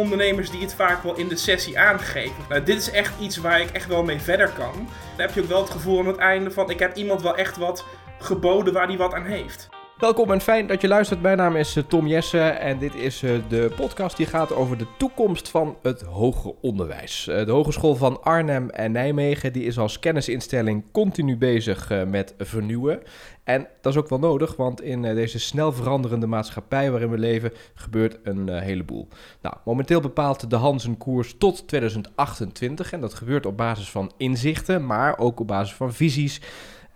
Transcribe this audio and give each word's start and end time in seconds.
ondernemers 0.00 0.50
die 0.50 0.60
het 0.60 0.74
vaak 0.74 1.02
wel 1.02 1.16
in 1.16 1.28
de 1.28 1.36
sessie 1.36 1.78
aangeven. 1.78 2.44
Nou, 2.48 2.62
dit 2.62 2.76
is 2.76 2.90
echt 2.90 3.20
iets 3.20 3.36
waar 3.36 3.60
ik 3.60 3.70
echt 3.70 3.86
wel 3.86 4.02
mee 4.02 4.20
verder 4.20 4.48
kan. 4.48 4.72
Dan 4.72 5.26
heb 5.26 5.34
je 5.34 5.42
ook 5.42 5.48
wel 5.48 5.60
het 5.60 5.70
gevoel 5.70 5.98
aan 5.98 6.06
het 6.06 6.16
einde 6.16 6.50
van 6.50 6.70
ik 6.70 6.78
heb 6.78 6.96
iemand 6.96 7.22
wel 7.22 7.36
echt 7.36 7.56
wat 7.56 7.84
geboden 8.18 8.72
waar 8.72 8.86
hij 8.86 8.96
wat 8.96 9.14
aan 9.14 9.24
heeft. 9.24 9.68
Welkom 9.96 10.30
en 10.30 10.40
fijn 10.40 10.66
dat 10.66 10.80
je 10.80 10.88
luistert. 10.88 11.22
Mijn 11.22 11.36
naam 11.36 11.56
is 11.56 11.76
eh, 11.76 11.84
Tom 11.84 12.06
Jessen 12.06 12.60
en 12.60 12.78
dit 12.78 12.94
is 12.94 13.22
eh, 13.22 13.30
de 13.48 13.72
podcast 13.76 14.16
die 14.16 14.26
gaat 14.26 14.52
over 14.52 14.78
de 14.78 14.86
toekomst 14.98 15.48
van 15.48 15.76
het 15.82 16.02
hoger 16.02 16.52
onderwijs. 16.60 17.28
Eh, 17.28 17.44
de 17.46 17.50
Hogeschool 17.50 17.94
van 17.94 18.22
Arnhem 18.22 18.70
en 18.70 18.92
Nijmegen 18.92 19.52
die 19.52 19.64
is 19.64 19.78
als 19.78 19.98
kennisinstelling 19.98 20.84
continu 20.92 21.36
bezig 21.36 22.04
met 22.06 22.34
vernieuwen. 22.38 23.02
En 23.44 23.66
dat 23.80 23.92
is 23.92 23.98
ook 23.98 24.08
wel 24.08 24.18
nodig, 24.18 24.56
want 24.56 24.82
in 24.82 25.02
deze 25.02 25.38
snel 25.38 25.72
veranderende 25.72 26.26
maatschappij 26.26 26.90
waarin 26.90 27.10
we 27.10 27.18
leven 27.18 27.52
gebeurt 27.74 28.18
een 28.22 28.48
heleboel. 28.48 29.08
Nou, 29.42 29.54
momenteel 29.64 30.00
bepaalt 30.00 30.50
de 30.50 30.56
Hans 30.56 30.84
een 30.84 30.98
koers 30.98 31.34
tot 31.38 31.68
2028 31.68 32.92
en 32.92 33.00
dat 33.00 33.14
gebeurt 33.14 33.46
op 33.46 33.56
basis 33.56 33.90
van 33.90 34.12
inzichten, 34.16 34.86
maar 34.86 35.18
ook 35.18 35.40
op 35.40 35.46
basis 35.46 35.74
van 35.74 35.92
visies 35.92 36.40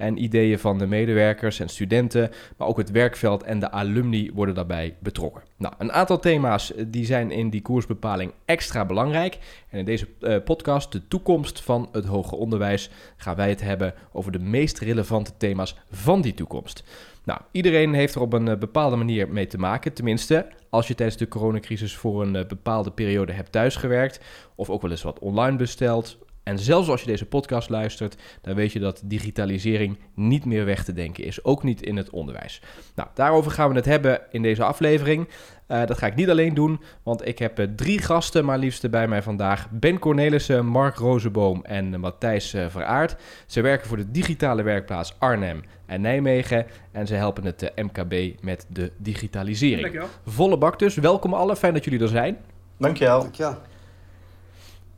en 0.00 0.22
ideeën 0.22 0.58
van 0.58 0.78
de 0.78 0.86
medewerkers 0.86 1.60
en 1.60 1.68
studenten, 1.68 2.30
maar 2.56 2.68
ook 2.68 2.76
het 2.76 2.90
werkveld 2.90 3.42
en 3.42 3.58
de 3.58 3.70
alumni 3.70 4.30
worden 4.34 4.54
daarbij 4.54 4.94
betrokken. 4.98 5.42
Nou, 5.56 5.74
een 5.78 5.92
aantal 5.92 6.18
thema's 6.18 6.74
eh, 6.74 6.84
die 6.88 7.04
zijn 7.04 7.30
in 7.30 7.50
die 7.50 7.62
koersbepaling 7.62 8.32
extra 8.44 8.84
belangrijk. 8.84 9.38
En 9.68 9.78
in 9.78 9.84
deze 9.84 10.06
uh, 10.20 10.36
podcast, 10.44 10.92
de 10.92 11.08
toekomst 11.08 11.60
van 11.60 11.88
het 11.92 12.04
hoger 12.04 12.38
onderwijs, 12.38 12.90
gaan 13.16 13.36
wij 13.36 13.48
het 13.48 13.60
hebben 13.60 13.94
over 14.12 14.32
de 14.32 14.38
meest 14.38 14.78
relevante 14.78 15.32
thema's 15.36 15.76
van 15.90 16.20
die 16.20 16.34
toekomst. 16.34 16.84
Nou, 17.24 17.40
iedereen 17.50 17.94
heeft 17.94 18.14
er 18.14 18.20
op 18.20 18.32
een 18.32 18.48
uh, 18.48 18.56
bepaalde 18.56 18.96
manier 18.96 19.28
mee 19.28 19.46
te 19.46 19.58
maken. 19.58 19.92
Tenminste, 19.92 20.46
als 20.70 20.88
je 20.88 20.94
tijdens 20.94 21.18
de 21.18 21.28
coronacrisis 21.28 21.96
voor 21.96 22.22
een 22.22 22.32
bepaalde 22.32 22.90
periode 22.90 23.32
hebt 23.32 23.52
thuisgewerkt, 23.52 24.20
of 24.54 24.70
ook 24.70 24.82
wel 24.82 24.90
eens 24.90 25.02
wat 25.02 25.18
online 25.18 25.56
besteld, 25.56 26.18
en 26.50 26.58
zelfs 26.58 26.88
als 26.88 27.00
je 27.00 27.06
deze 27.06 27.26
podcast 27.26 27.68
luistert, 27.68 28.16
dan 28.40 28.54
weet 28.54 28.72
je 28.72 28.78
dat 28.78 29.02
digitalisering 29.04 29.98
niet 30.14 30.44
meer 30.44 30.64
weg 30.64 30.84
te 30.84 30.92
denken 30.92 31.24
is. 31.24 31.44
Ook 31.44 31.62
niet 31.62 31.82
in 31.82 31.96
het 31.96 32.10
onderwijs. 32.10 32.62
Nou, 32.94 33.08
daarover 33.14 33.50
gaan 33.50 33.70
we 33.70 33.76
het 33.76 33.84
hebben 33.84 34.20
in 34.30 34.42
deze 34.42 34.64
aflevering. 34.64 35.28
Uh, 35.68 35.86
dat 35.86 35.98
ga 35.98 36.06
ik 36.06 36.14
niet 36.14 36.30
alleen 36.30 36.54
doen, 36.54 36.80
want 37.02 37.26
ik 37.26 37.38
heb 37.38 37.60
uh, 37.60 37.66
drie 37.76 37.98
gasten 38.02 38.44
maar 38.44 38.58
liefst 38.58 38.90
bij 38.90 39.08
mij 39.08 39.22
vandaag. 39.22 39.70
Ben 39.70 39.98
Cornelissen, 39.98 40.66
Mark 40.66 40.96
Rozenboom 40.96 41.64
en 41.64 41.92
uh, 41.92 41.98
Matthijs 41.98 42.50
Veraard. 42.50 43.16
Ze 43.46 43.60
werken 43.60 43.88
voor 43.88 43.96
de 43.96 44.10
digitale 44.10 44.62
werkplaats 44.62 45.14
Arnhem 45.18 45.62
en 45.86 46.00
Nijmegen. 46.00 46.66
En 46.92 47.06
ze 47.06 47.14
helpen 47.14 47.44
het 47.44 47.72
MKB 47.76 48.42
met 48.42 48.66
de 48.68 48.92
digitalisering. 48.96 49.80
Dankjewel. 49.80 50.08
Volle 50.26 50.58
bak 50.58 50.78
dus. 50.78 50.94
Welkom 50.94 51.34
allen, 51.34 51.56
fijn 51.56 51.74
dat 51.74 51.84
jullie 51.84 52.00
er 52.00 52.08
zijn. 52.08 52.38
Dankjewel. 52.78 53.20
Dankjewel. 53.20 53.58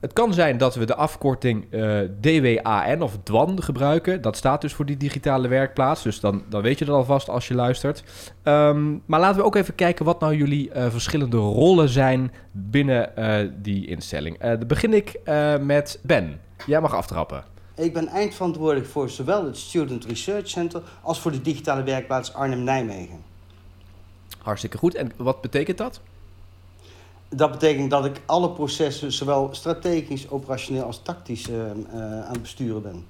Het 0.03 0.13
kan 0.13 0.35
zijn 0.35 0.59
dat 0.59 0.75
we 0.75 0.85
de 0.85 0.95
afkorting 0.95 1.67
uh, 1.71 2.03
eh, 2.03 2.11
DWAN 2.21 3.03
of 3.03 3.19
DWAN 3.23 3.63
gebruiken. 3.63 4.23
Dat 4.23 4.37
staat 4.37 4.61
dus 4.61 4.73
voor 4.73 4.85
die 4.85 4.97
digitale 4.97 5.49
werkplaats. 5.49 6.03
Dus 6.03 6.21
dan, 6.21 6.43
dan 6.49 6.63
weet 6.63 6.79
je 6.79 6.85
dat 6.85 6.95
alvast 6.95 7.29
als 7.29 7.49
je 7.49 7.55
luistert. 7.55 8.05
Um, 8.43 9.03
maar 9.07 9.21
laten 9.21 9.37
we 9.37 9.45
ook 9.45 9.57
even 9.57 9.75
kijken 9.75 10.05
wat 10.05 10.21
nou 10.21 10.37
jullie 10.37 10.71
uh, 10.75 10.87
verschillende 10.91 11.37
rollen 11.37 11.89
zijn 11.89 12.33
binnen 12.53 13.13
uh, 13.19 13.51
die 13.63 13.87
instelling. 13.87 14.39
dan 14.39 14.67
begin 14.67 14.95
ik 14.95 15.21
met 15.61 16.01
Ben. 16.03 16.41
Jij 16.67 16.81
mag 16.81 16.95
aftrappen. 16.95 17.45
Ik 17.77 17.93
ben 17.93 18.09
eindverantwoordelijk 18.09 18.87
voor 18.87 19.11
zowel 19.11 19.45
het 19.45 19.57
Student 19.59 20.05
Research 20.05 20.49
Center 20.49 20.83
als 21.03 21.21
voor 21.21 21.33
de 21.33 21.41
digitale 21.41 21.83
werkplaats 21.83 22.35
Arnhem-Nijmegen. 22.35 23.19
Hartstikke 24.39 24.79
goed. 24.79 24.95
En 24.95 25.13
wat 25.17 25.41
betekent 25.41 25.79
dat? 25.79 26.01
Dat 27.35 27.51
betekent 27.51 27.91
dat 27.91 28.05
ik 28.05 28.21
alle 28.27 28.51
processen, 28.51 29.13
zowel 29.13 29.49
strategisch, 29.53 30.31
operationeel 30.31 30.83
als 30.83 31.03
tactisch, 31.03 31.49
uh, 31.49 31.57
uh, 31.57 31.65
aan 32.01 32.33
het 32.33 32.43
besturen 32.43 32.83
ben. 32.83 33.05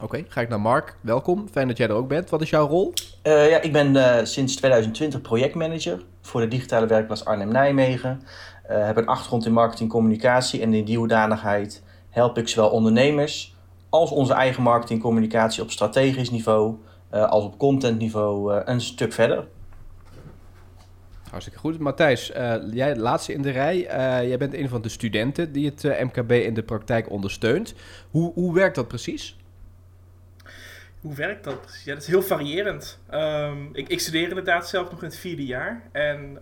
Oké, 0.00 0.24
ga 0.28 0.40
ik 0.40 0.48
naar 0.48 0.60
Mark. 0.60 0.96
Welkom. 1.00 1.48
Fijn 1.50 1.68
dat 1.68 1.76
jij 1.76 1.88
er 1.88 1.94
ook 1.94 2.08
bent. 2.08 2.30
Wat 2.30 2.40
is 2.40 2.50
jouw 2.50 2.66
rol? 2.66 2.92
Uh, 3.22 3.50
ja, 3.50 3.60
ik 3.60 3.72
ben 3.72 4.26
sinds 4.26 4.56
2020 4.56 5.20
projectmanager 5.20 6.02
voor 6.20 6.40
de 6.40 6.48
digitale 6.48 6.86
werkplaats 6.86 7.24
Arnhem-Nijmegen. 7.24 8.22
heb 8.66 8.96
een 8.96 9.06
achtergrond 9.06 9.46
in 9.46 9.52
marketing 9.52 9.90
communicatie 9.90 10.62
en 10.62 10.74
in 10.74 10.84
die 10.84 10.98
hoedanigheid 10.98 11.82
help 12.10 12.38
ik 12.38 12.48
zowel 12.48 12.70
ondernemers 12.70 13.56
als 13.88 14.10
onze 14.10 14.32
eigen 14.32 14.62
marketing 14.62 15.02
communicatie 15.02 15.62
op 15.62 15.70
strategisch 15.70 16.30
niveau 16.30 16.74
als 17.10 17.44
op 17.44 17.58
content 17.58 17.98
niveau 17.98 18.60
een 18.64 18.80
stuk 18.80 19.12
verder. 19.12 19.46
Hartstikke 21.30 21.58
goed. 21.60 21.78
Matthijs, 21.78 22.30
uh, 22.30 22.54
jij 22.72 22.96
laatste 22.96 23.32
in 23.32 23.42
de 23.42 23.50
rij. 23.50 23.76
Uh, 23.76 24.28
jij 24.28 24.38
bent 24.38 24.54
een 24.54 24.68
van 24.68 24.82
de 24.82 24.88
studenten 24.88 25.52
die 25.52 25.66
het 25.66 25.84
uh, 25.84 26.00
MKB 26.00 26.32
in 26.32 26.54
de 26.54 26.62
praktijk 26.62 27.10
ondersteunt. 27.10 27.74
Hoe, 28.10 28.32
hoe 28.32 28.54
werkt 28.54 28.74
dat 28.74 28.88
precies? 28.88 29.36
Hoe 31.00 31.14
werkt 31.14 31.44
dat 31.44 31.60
precies? 31.60 31.84
Ja, 31.84 31.92
dat 31.92 32.02
is 32.02 32.08
heel 32.08 32.22
variërend. 32.22 32.98
Um, 33.14 33.70
ik, 33.72 33.88
ik, 33.88 34.00
studeer 34.00 34.28
inderdaad 34.28 34.68
zelf 34.68 34.90
nog 34.90 35.02
in 35.02 35.08
het 35.08 35.18
vierde 35.18 35.46
jaar. 35.46 35.82
En 35.92 36.38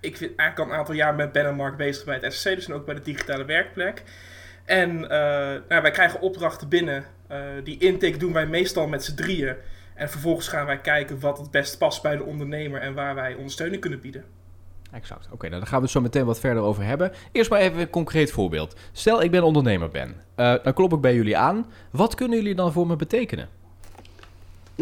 ik 0.00 0.18
ben 0.18 0.32
eigenlijk 0.36 0.58
al 0.58 0.66
een 0.66 0.78
aantal 0.78 0.94
jaar 0.94 1.14
met 1.14 1.32
Ben 1.32 1.46
en 1.46 1.54
Mark 1.54 1.76
bezig 1.76 2.04
bij 2.04 2.18
het 2.20 2.34
SC, 2.34 2.44
dus 2.44 2.70
ook 2.70 2.86
bij 2.86 2.94
de 2.94 3.02
digitale 3.02 3.44
werkplek. 3.44 4.02
En 4.64 5.00
nou, 5.68 5.82
wij 5.82 5.90
krijgen 5.90 6.20
opdrachten 6.20 6.68
binnen. 6.68 7.04
die 7.64 7.78
intake 7.78 8.16
doen 8.16 8.32
wij 8.32 8.46
meestal 8.46 8.86
met 8.86 9.04
z'n 9.04 9.14
drieën. 9.14 9.56
En 9.94 10.10
vervolgens 10.10 10.48
gaan 10.48 10.66
wij 10.66 10.80
kijken 10.80 11.20
wat 11.20 11.38
het 11.38 11.50
best 11.50 11.78
past 11.78 12.02
bij 12.02 12.16
de 12.16 12.24
ondernemer 12.24 12.80
en 12.80 12.94
waar 12.94 13.14
wij 13.14 13.34
ondersteuning 13.34 13.80
kunnen 13.80 14.00
bieden. 14.00 14.24
Exact. 14.92 15.28
Oké, 15.30 15.48
nou, 15.48 15.58
daar 15.60 15.68
gaan 15.68 15.78
we 15.78 15.84
het 15.84 15.92
zo 15.92 16.00
meteen 16.00 16.24
wat 16.24 16.40
verder 16.40 16.62
over 16.62 16.84
hebben. 16.84 17.12
Eerst 17.32 17.50
maar 17.50 17.60
even 17.60 17.80
een 17.80 17.90
concreet 17.90 18.30
voorbeeld. 18.30 18.76
Stel, 18.92 19.22
ik 19.22 19.30
ben 19.30 19.42
ondernemer 19.42 19.90
Ben. 19.90 20.14
Uh, 20.36 20.54
dan 20.62 20.72
klop 20.72 20.92
ik 20.92 21.00
bij 21.00 21.14
jullie 21.14 21.36
aan. 21.36 21.66
Wat 21.90 22.14
kunnen 22.14 22.38
jullie 22.38 22.54
dan 22.54 22.72
voor 22.72 22.86
me 22.86 22.96
betekenen? 22.96 23.48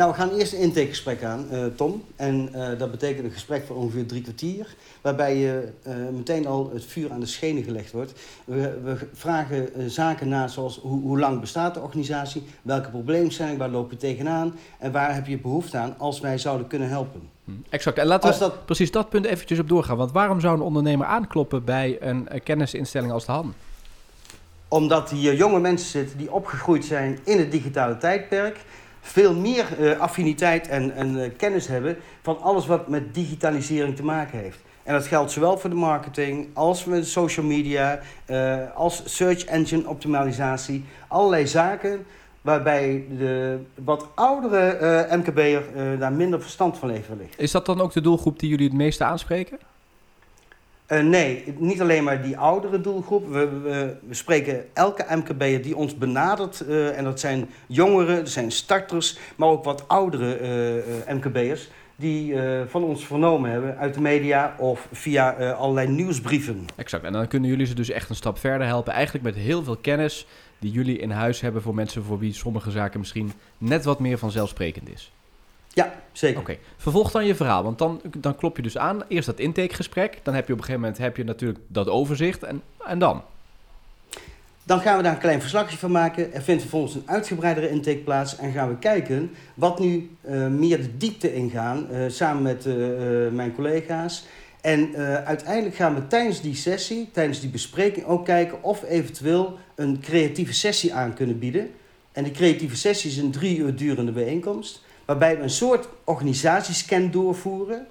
Nou, 0.00 0.12
we 0.12 0.19
gaan 0.19 0.31
eerst 0.31 0.53
een 0.53 0.59
intakegesprek 0.59 1.22
aan, 1.22 1.47
uh, 1.53 1.65
Tom. 1.77 2.03
En 2.16 2.49
uh, 2.55 2.78
dat 2.78 2.91
betekent 2.91 3.25
een 3.25 3.33
gesprek 3.33 3.66
van 3.66 3.77
ongeveer 3.77 4.06
drie 4.06 4.22
kwartier. 4.22 4.75
Waarbij 5.00 5.37
je 5.37 5.69
uh, 5.87 5.94
meteen 6.12 6.47
al 6.47 6.71
het 6.72 6.84
vuur 6.84 7.12
aan 7.12 7.21
de 7.21 7.27
schenen 7.27 7.62
gelegd 7.62 7.93
wordt. 7.93 8.12
We, 8.44 8.78
we 8.84 8.97
vragen 9.12 9.91
zaken 9.91 10.28
na 10.28 10.49
zoals 10.49 10.78
hoe, 10.78 11.00
hoe, 11.00 11.19
lang 11.19 11.41
bestaat 11.41 11.75
de 11.75 11.81
organisatie? 11.81 12.43
Welke 12.62 12.89
problemen 12.89 13.33
zijn 13.33 13.59
Waar 13.59 13.69
loop 13.69 13.91
je 13.91 13.97
tegenaan? 13.97 14.55
En 14.78 14.93
waar 14.93 15.15
heb 15.15 15.27
je 15.27 15.39
behoefte 15.39 15.77
aan 15.77 15.94
als 15.99 16.21
wij 16.21 16.39
zouden 16.39 16.66
kunnen 16.66 16.89
helpen? 16.89 17.21
Hm, 17.44 17.53
exact. 17.69 17.99
En 17.99 18.06
laten 18.06 18.33
we 18.33 18.39
dat... 18.39 18.65
precies 18.65 18.91
dat 18.91 19.09
punt 19.09 19.27
eventjes 19.27 19.59
op 19.59 19.69
doorgaan. 19.69 19.97
Want 19.97 20.12
waarom 20.12 20.41
zou 20.41 20.55
een 20.55 20.62
ondernemer 20.62 21.06
aankloppen 21.06 21.65
bij 21.65 21.97
een 22.00 22.28
kennisinstelling 22.44 23.12
als 23.12 23.27
de 23.27 23.33
HAN? 23.33 23.55
Omdat 24.69 25.10
hier 25.10 25.34
jonge 25.34 25.60
mensen 25.60 25.89
zitten 25.89 26.19
die 26.19 26.33
opgegroeid 26.33 26.84
zijn 26.84 27.19
in 27.25 27.39
het 27.39 27.53
digitale 27.53 27.99
tijdperk 27.99 28.65
veel 29.00 29.34
meer 29.34 29.66
uh, 29.81 29.99
affiniteit 29.99 30.69
en, 30.69 31.16
uh, 31.16 31.31
kennis 31.37 31.66
hebben 31.66 31.97
van 32.22 32.41
alles 32.41 32.66
wat 32.66 32.88
met 32.88 33.15
digitalisering 33.15 33.97
te 33.97 34.05
maken 34.05 34.38
heeft. 34.38 34.59
En 34.83 34.93
dat 34.93 35.06
geldt 35.06 35.31
zowel 35.31 35.59
voor 35.59 35.71
de 35.71 35.77
marketing 35.77 36.49
als 36.53 36.84
de 36.84 37.05
social 37.05 37.47
media, 37.47 38.00
uh, 38.27 38.56
als 38.75 39.03
search 39.05 39.44
engine 39.44 39.89
optimalisatie. 39.89 40.84
Allerlei 41.09 41.47
zaken 41.47 42.06
waarbij 42.41 43.05
de 43.19 43.59
wat 43.75 44.06
oudere 44.15 45.06
MKB'er 45.16 45.62
daar 45.99 46.12
minder 46.12 46.41
verstand 46.41 46.78
van 46.78 46.91
heeft 46.91 47.09
wellicht. 47.09 47.41
Is 47.41 47.50
dat 47.50 47.66
dan 47.66 47.81
ook 47.81 47.93
de 47.93 48.00
doelgroep 48.00 48.39
die 48.39 48.49
jullie 48.49 48.66
het 48.66 48.77
meeste 48.77 49.05
aanspreken? 49.05 49.59
Uh, 50.93 51.01
nee, 51.01 51.45
niet 51.59 51.81
alleen 51.81 52.05
maar 52.05 52.23
die 52.23 52.39
oudere 52.39 52.81
doelgroep. 52.81 53.28
We, 53.28 53.49
we, 53.49 53.97
we 54.09 54.15
spreken 54.15 54.65
elke 54.73 55.17
MKB'er 55.17 55.62
die 55.62 55.77
ons 55.77 55.99
benadert. 55.99 56.62
Uh, 56.69 56.99
en 56.99 57.05
dat 57.05 57.21
zijn 57.21 57.49
jongeren, 57.67 58.17
dat 58.17 58.28
zijn 58.28 58.51
starters, 58.51 59.19
maar 59.37 59.49
ook 59.49 59.65
wat 59.65 59.89
oudere 59.89 60.41
uh, 61.06 61.15
MKB'ers. 61.15 61.69
Die 61.97 62.34
van 62.67 62.83
ons 62.83 63.06
vernomen 63.06 63.51
hebben 63.51 63.77
uit 63.77 63.95
de 63.95 64.01
media 64.01 64.55
of 64.59 64.89
via 64.93 65.53
allerlei 65.53 65.89
nieuwsbrieven. 65.89 66.67
Exact, 66.77 67.05
en 67.05 67.12
dan 67.12 67.28
kunnen 67.28 67.51
jullie 67.51 67.66
ze 67.66 67.75
dus 67.75 67.91
echt 67.91 68.09
een 68.09 68.15
stap 68.15 68.39
verder 68.39 68.66
helpen. 68.66 68.93
Eigenlijk 68.93 69.25
met 69.25 69.34
heel 69.34 69.65
veel 69.65 69.77
kennis 69.77 70.27
die 70.59 70.71
jullie 70.71 70.98
in 70.98 71.10
huis 71.10 71.41
hebben 71.41 71.63
voor 71.63 71.75
mensen 71.75 72.04
voor 72.04 72.19
wie 72.19 72.33
sommige 72.33 72.71
zaken 72.71 73.01
misschien 73.01 73.33
net 73.59 73.84
wat 73.84 74.01
meer 74.01 74.19
vanzelfsprekend 74.19 74.89
is. 74.89 75.13
Ja, 75.72 75.95
zeker. 76.13 76.41
Oké, 76.41 76.57
vervolg 76.77 77.11
dan 77.11 77.27
je 77.27 77.34
verhaal, 77.34 77.63
want 77.63 77.78
dan, 77.78 78.01
dan 78.19 78.37
klop 78.37 78.57
je 78.57 78.63
dus 78.63 78.78
aan. 78.78 79.03
Eerst 79.09 79.27
dat 79.27 79.39
intakegesprek, 79.39 80.19
dan 80.22 80.34
heb 80.34 80.47
je 80.47 80.53
op 80.53 80.59
een 80.59 80.65
gegeven 80.65 80.87
moment 80.87 81.03
heb 81.03 81.17
je 81.17 81.25
natuurlijk 81.25 81.59
dat 81.67 81.89
overzicht 81.89 82.43
en, 82.43 82.63
en 82.87 82.99
dan? 82.99 83.22
Dan 84.63 84.81
gaan 84.81 84.97
we 84.97 85.03
daar 85.03 85.13
een 85.13 85.19
klein 85.19 85.41
verslagje 85.41 85.78
van 85.78 85.91
maken. 85.91 86.33
Er 86.33 86.43
vindt 86.43 86.61
vervolgens 86.61 86.95
een 86.95 87.03
uitgebreidere 87.07 87.71
intake 87.71 87.99
plaats. 87.99 88.37
En 88.37 88.53
gaan 88.53 88.69
we 88.69 88.78
kijken 88.78 89.31
wat 89.55 89.78
nu 89.78 90.11
uh, 90.28 90.47
meer 90.47 90.77
de 90.83 90.97
diepte 90.97 91.34
ingaan. 91.34 91.87
Uh, 91.93 92.05
samen 92.09 92.43
met 92.43 92.67
uh, 92.67 92.75
mijn 93.31 93.55
collega's. 93.55 94.25
En 94.61 94.97
uiteindelijk 95.25 95.75
gaan 95.75 95.95
we 95.95 96.07
tijdens 96.07 96.41
die 96.41 96.55
sessie, 96.55 97.09
tijdens 97.13 97.41
die 97.41 97.51
bespreking 97.51 98.07
ook 98.07 98.25
kijken 98.25 98.63
of 98.63 98.81
we 98.81 98.89
eventueel 98.89 99.59
een 99.75 100.01
creatieve 100.01 100.53
sessie 100.53 100.95
aan 100.95 101.15
kunnen 101.15 101.39
bieden. 101.39 101.71
En 102.13 102.25
die 102.25 102.33
creatieve 102.33 102.77
sessie 102.77 103.11
is 103.11 103.17
een 103.17 103.31
drie 103.31 103.59
uur 103.59 103.77
durende 103.77 104.13
bijeenkomst 104.13 104.83
waarbij 105.10 105.36
we 105.36 105.42
een 105.42 105.51
soort 105.51 105.89
organisatiescan 106.04 107.10
doorvoeren. 107.10 107.86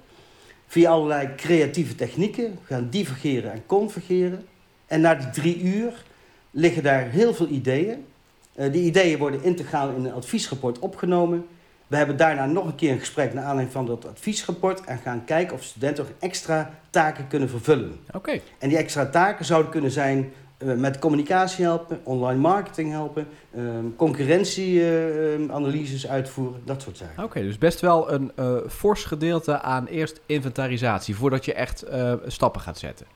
via 0.66 0.90
allerlei 0.90 1.34
creatieve 1.36 1.94
technieken. 1.94 2.44
We 2.44 2.74
gaan 2.74 2.88
divergeren 2.90 3.52
en 3.52 3.66
convergeren. 3.66 4.46
En 4.86 5.00
na 5.00 5.14
die 5.14 5.30
drie 5.30 5.62
uur 5.62 6.04
liggen 6.50 6.82
daar 6.82 7.08
heel 7.08 7.34
veel 7.34 7.48
ideeën. 7.48 8.04
Uh, 8.54 8.72
die 8.72 8.82
ideeën 8.82 9.18
worden 9.18 9.42
integraal 9.42 9.90
in 9.90 10.04
een 10.04 10.12
adviesrapport 10.12 10.78
opgenomen. 10.78 11.46
We 11.86 11.96
hebben 11.96 12.16
daarna 12.16 12.46
nog 12.46 12.66
een 12.66 12.74
keer 12.74 12.92
een 12.92 12.98
gesprek 12.98 13.34
naar 13.34 13.44
aanleiding 13.44 13.72
van 13.72 13.86
dat 13.86 14.06
adviesrapport 14.06 14.84
en 14.84 14.98
gaan 14.98 15.24
kijken 15.24 15.54
of 15.54 15.62
studenten 15.62 16.04
nog 16.04 16.12
extra 16.18 16.74
taken 16.90 17.28
kunnen 17.28 17.48
vervullen. 17.48 18.00
Oké. 18.12 18.40
En 18.58 18.68
die 18.68 18.78
extra 18.78 19.06
taken 19.06 19.44
zouden 19.44 19.70
kunnen 19.70 19.90
zijn 19.90 20.32
met 20.64 20.98
communicatie 20.98 21.64
helpen, 21.64 22.00
online 22.02 22.40
marketing 22.40 22.90
helpen, 22.90 23.26
uh, 23.50 23.62
concurrentieanalyses 23.96 26.08
uitvoeren, 26.08 26.60
dat 26.64 26.82
soort 26.82 26.96
zaken. 26.96 27.24
Oké, 27.24 27.40
dus 27.40 27.58
best 27.58 27.80
wel 27.80 28.12
een 28.12 28.32
uh, 28.38 28.56
fors 28.68 29.04
gedeelte 29.04 29.60
aan 29.60 29.86
eerst 29.86 30.20
inventarisatie 30.26 31.16
voordat 31.16 31.44
je 31.44 31.54
echt 31.54 31.84
stappen 32.26 32.60
gaat 32.60 32.78
zetten. 32.78 33.06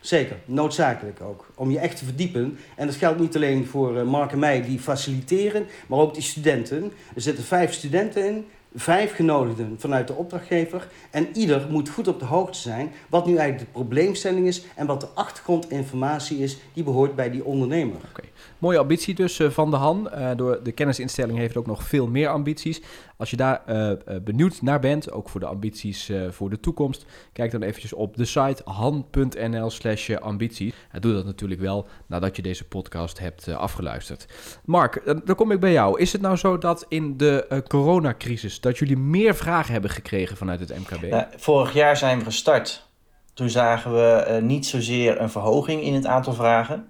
Zeker, 0.00 0.36
noodzakelijk 0.44 1.20
ook. 1.20 1.46
Om 1.54 1.70
je 1.70 1.78
echt 1.78 1.96
te 1.96 2.04
verdiepen. 2.04 2.58
En 2.76 2.86
dat 2.86 2.96
geldt 2.96 3.20
niet 3.20 3.36
alleen 3.36 3.66
voor 3.66 4.06
Mark 4.06 4.32
en 4.32 4.38
mij 4.38 4.62
die 4.62 4.80
faciliteren, 4.80 5.66
maar 5.86 5.98
ook 5.98 6.14
die 6.14 6.22
studenten. 6.22 6.92
Er 7.14 7.20
zitten 7.20 7.44
vijf 7.44 7.72
studenten 7.72 8.26
in, 8.26 8.46
vijf 8.76 9.14
genodigden 9.14 9.74
vanuit 9.78 10.06
de 10.06 10.14
opdrachtgever. 10.14 10.88
En 11.10 11.28
ieder 11.36 11.66
moet 11.70 11.88
goed 11.88 12.08
op 12.08 12.18
de 12.18 12.24
hoogte 12.24 12.58
zijn 12.58 12.92
wat 13.08 13.26
nu 13.26 13.36
eigenlijk 13.36 13.66
de 13.66 13.78
probleemstelling 13.78 14.46
is 14.46 14.62
en 14.74 14.86
wat 14.86 15.00
de 15.00 15.08
achtergrondinformatie 15.14 16.38
is 16.38 16.58
die 16.72 16.84
behoort 16.84 17.16
bij 17.16 17.30
die 17.30 17.44
ondernemer. 17.44 17.96
Okay. 17.96 18.30
Mooie 18.58 18.78
ambitie 18.78 19.14
dus 19.14 19.38
uh, 19.38 19.50
van 19.50 19.70
de 19.70 19.76
Han. 19.76 20.10
Uh, 20.14 20.30
door 20.36 20.62
de 20.62 20.72
kennisinstelling 20.72 21.38
heeft 21.38 21.56
ook 21.56 21.66
nog 21.66 21.82
veel 21.82 22.06
meer 22.06 22.28
ambities. 22.28 22.82
Als 23.16 23.30
je 23.30 23.36
daar 23.36 23.62
uh, 23.68 23.92
benieuwd 24.22 24.62
naar 24.62 24.80
bent, 24.80 25.12
ook 25.12 25.28
voor 25.28 25.40
de 25.40 25.46
ambities 25.46 26.12
voor 26.30 26.50
de 26.50 26.60
toekomst, 26.60 27.06
kijk 27.32 27.50
dan 27.50 27.62
eventjes 27.62 27.92
op 27.92 28.16
de 28.16 28.24
site 28.24 28.62
han.nl 28.64 29.70
slash 29.70 30.10
ambities. 30.10 30.74
doe 31.00 31.12
dat 31.12 31.24
natuurlijk 31.24 31.60
wel 31.60 31.86
nadat 32.06 32.36
je 32.36 32.42
deze 32.42 32.64
podcast 32.64 33.18
hebt 33.18 33.48
afgeluisterd. 33.48 34.26
Mark, 34.64 35.20
dan 35.24 35.34
kom 35.34 35.50
ik 35.50 35.60
bij 35.60 35.72
jou. 35.72 36.00
Is 36.00 36.12
het 36.12 36.20
nou 36.20 36.36
zo 36.36 36.58
dat 36.58 36.86
in 36.88 37.16
de 37.16 37.62
coronacrisis 37.68 38.60
dat 38.66 38.78
jullie 38.78 38.96
meer 38.96 39.36
vragen 39.36 39.72
hebben 39.72 39.90
gekregen 39.90 40.36
vanuit 40.36 40.60
het 40.60 40.78
MKB? 40.78 41.26
vorig 41.36 41.72
jaar 41.72 41.96
zijn 41.96 42.18
we 42.18 42.24
gestart. 42.24 42.88
Toen 43.34 43.50
zagen 43.50 43.92
we 43.92 44.38
niet 44.42 44.66
zozeer 44.66 45.20
een 45.20 45.30
verhoging 45.30 45.82
in 45.82 45.94
het 45.94 46.06
aantal 46.06 46.32
vragen. 46.32 46.88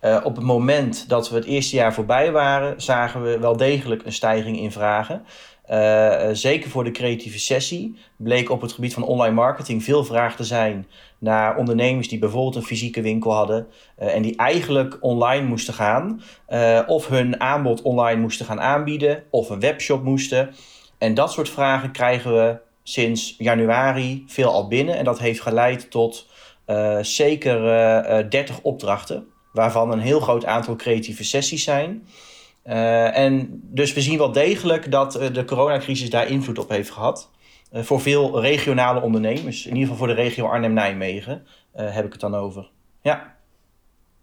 Uh, 0.00 0.20
op 0.24 0.36
het 0.36 0.44
moment 0.44 1.08
dat 1.08 1.30
we 1.30 1.36
het 1.36 1.44
eerste 1.44 1.76
jaar 1.76 1.94
voorbij 1.94 2.32
waren, 2.32 2.82
zagen 2.82 3.22
we 3.22 3.38
wel 3.38 3.56
degelijk 3.56 4.04
een 4.04 4.12
stijging 4.12 4.58
in 4.58 4.72
vragen. 4.72 5.24
Uh, 5.70 6.28
zeker 6.32 6.70
voor 6.70 6.84
de 6.84 6.90
creatieve 6.90 7.38
sessie 7.38 7.96
bleek 8.16 8.50
op 8.50 8.60
het 8.60 8.72
gebied 8.72 8.94
van 8.94 9.02
online 9.02 9.34
marketing 9.34 9.84
veel 9.84 10.04
vraag 10.04 10.36
te 10.36 10.44
zijn 10.44 10.86
naar 11.18 11.56
ondernemers 11.56 12.08
die 12.08 12.18
bijvoorbeeld 12.18 12.56
een 12.56 12.62
fysieke 12.62 13.00
winkel 13.00 13.32
hadden 13.32 13.66
en 13.96 14.22
die 14.22 14.36
eigenlijk 14.36 14.98
online 15.00 15.46
moesten 15.46 15.74
gaan, 15.74 16.22
of 16.86 17.08
hun 17.08 17.40
aanbod 17.40 17.82
online 17.82 18.20
moesten 18.20 18.46
gaan 18.46 18.60
aanbieden, 18.60 19.22
of 19.30 19.50
een 19.50 19.60
webshop 19.60 20.04
moesten. 20.04 20.54
En 20.98 21.14
dat 21.14 21.32
soort 21.32 21.48
vragen 21.48 21.90
krijgen 21.90 22.34
we 22.34 22.56
sinds 22.82 23.34
januari 23.38 24.24
veel 24.26 24.50
al 24.50 24.68
binnen 24.68 24.96
en 24.96 25.04
dat 25.04 25.18
heeft 25.18 25.40
geleid 25.40 25.90
tot 25.90 26.26
zeker 27.00 27.60
30 28.30 28.60
opdrachten 28.60 29.26
waarvan 29.52 29.92
een 29.92 30.00
heel 30.00 30.20
groot 30.20 30.44
aantal 30.44 30.76
creatieve 30.76 31.24
sessies 31.24 31.64
zijn. 31.64 32.06
En 32.62 33.60
dus 33.62 33.92
we 33.92 34.00
zien 34.00 34.18
wel 34.18 34.32
degelijk 34.32 34.90
dat 34.90 35.12
de 35.32 35.44
coronacrisis 35.44 36.10
daar 36.10 36.28
invloed 36.28 36.58
op 36.58 36.68
heeft 36.68 36.90
gehad. 36.90 37.30
Voor 37.72 38.00
veel 38.00 38.40
regionale 38.40 39.00
ondernemers, 39.00 39.66
in 39.66 39.72
ieder 39.72 39.82
geval 39.82 39.96
voor 39.96 40.06
de 40.06 40.22
regio 40.22 40.46
Arnhem-Nijmegen, 40.46 41.46
heb 41.72 42.04
ik 42.04 42.12
het 42.12 42.20
dan 42.20 42.34
over. 42.34 42.68
Ja. 43.02 43.35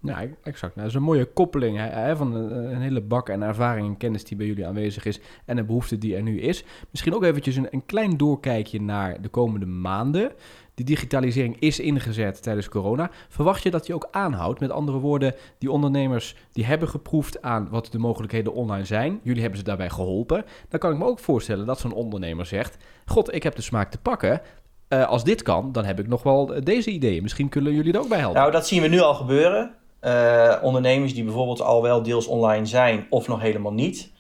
Ja, 0.04 0.22
exact. 0.44 0.62
Nou, 0.62 0.72
dat 0.76 0.86
is 0.86 0.94
een 0.94 1.02
mooie 1.02 1.26
koppeling 1.26 1.78
hè, 1.78 2.16
van 2.16 2.36
een, 2.36 2.82
hele 2.82 3.02
bak 3.02 3.30
en 3.30 3.42
ervaring 3.42 3.88
en 3.88 3.98
kennis 3.98 4.24
die 4.24 4.38
bij 4.38 4.46
jullie 4.46 4.68
aanwezig 4.68 5.06
is 5.06 5.20
en 5.46 5.56
de 5.56 5.64
behoefte 5.64 5.98
die 5.98 6.16
er 6.16 6.22
nu 6.22 6.40
is. 6.40 6.64
Misschien 6.90 7.16
ook 7.16 7.24
eventjes 7.24 7.56
een, 7.56 7.68
een 7.72 7.86
klein 7.86 8.18
doorkijkje 8.18 8.82
naar 8.82 9.22
de 9.22 9.30
komende 9.30 9.66
maanden. 9.66 10.32
Die 10.76 10.86
digitalisering 10.86 11.60
is 11.60 11.80
ingezet 11.80 12.44
tijdens 12.44 12.70
corona. 12.70 13.12
Verwacht 13.30 13.64
je 13.64 13.72
dat 13.72 13.86
die 13.86 13.96
ook 13.96 14.08
aanhoudt? 14.12 14.60
Met 14.60 14.72
andere 14.72 14.98
woorden, 14.98 15.36
die 15.58 15.72
ondernemers 15.72 16.36
die 16.52 16.66
hebben 16.66 16.88
geproefd 16.88 17.42
aan 17.42 17.68
wat 17.70 17.92
de 17.92 18.00
mogelijkheden 18.00 18.54
online 18.54 18.86
zijn. 18.86 19.20
Jullie 19.24 19.42
hebben 19.42 19.60
ze 19.60 19.66
daarbij 19.66 19.90
geholpen. 19.90 20.46
Dan 20.70 20.80
kan 20.80 20.92
ik 20.92 20.98
me 20.98 21.06
ook 21.06 21.20
voorstellen 21.20 21.66
dat 21.66 21.80
zo'n 21.80 21.94
ondernemer 21.94 22.46
zegt: 22.46 22.78
God, 23.06 23.34
ik 23.34 23.44
heb 23.44 23.56
de 23.56 23.62
smaak 23.62 23.92
te 23.92 23.98
pakken. 23.98 24.42
Uh, 24.90 25.08
als 25.08 25.24
dit 25.24 25.42
kan, 25.42 25.72
dan 25.72 25.86
heb 25.86 26.00
ik 26.00 26.08
nog 26.08 26.24
wel 26.24 26.64
deze 26.64 26.92
ideeën. 26.92 27.22
Misschien 27.22 27.50
kunnen 27.50 27.74
jullie 27.74 27.94
er 27.94 28.00
ook 28.00 28.10
bij 28.10 28.20
helpen. 28.20 28.40
Nou, 28.40 28.52
dat 28.52 28.68
zien 28.68 28.82
we 28.82 28.88
nu 28.88 29.00
al 29.00 29.14
gebeuren. 29.14 29.76
Uh, 30.06 30.56
ondernemers 30.62 31.14
die 31.14 31.24
bijvoorbeeld 31.24 31.62
al 31.62 31.82
wel 31.82 32.04
deels 32.04 32.28
online 32.28 32.66
zijn 32.66 33.08
of 33.10 33.28
nog 33.28 33.42
helemaal 33.42 33.74
niet. 33.74 34.12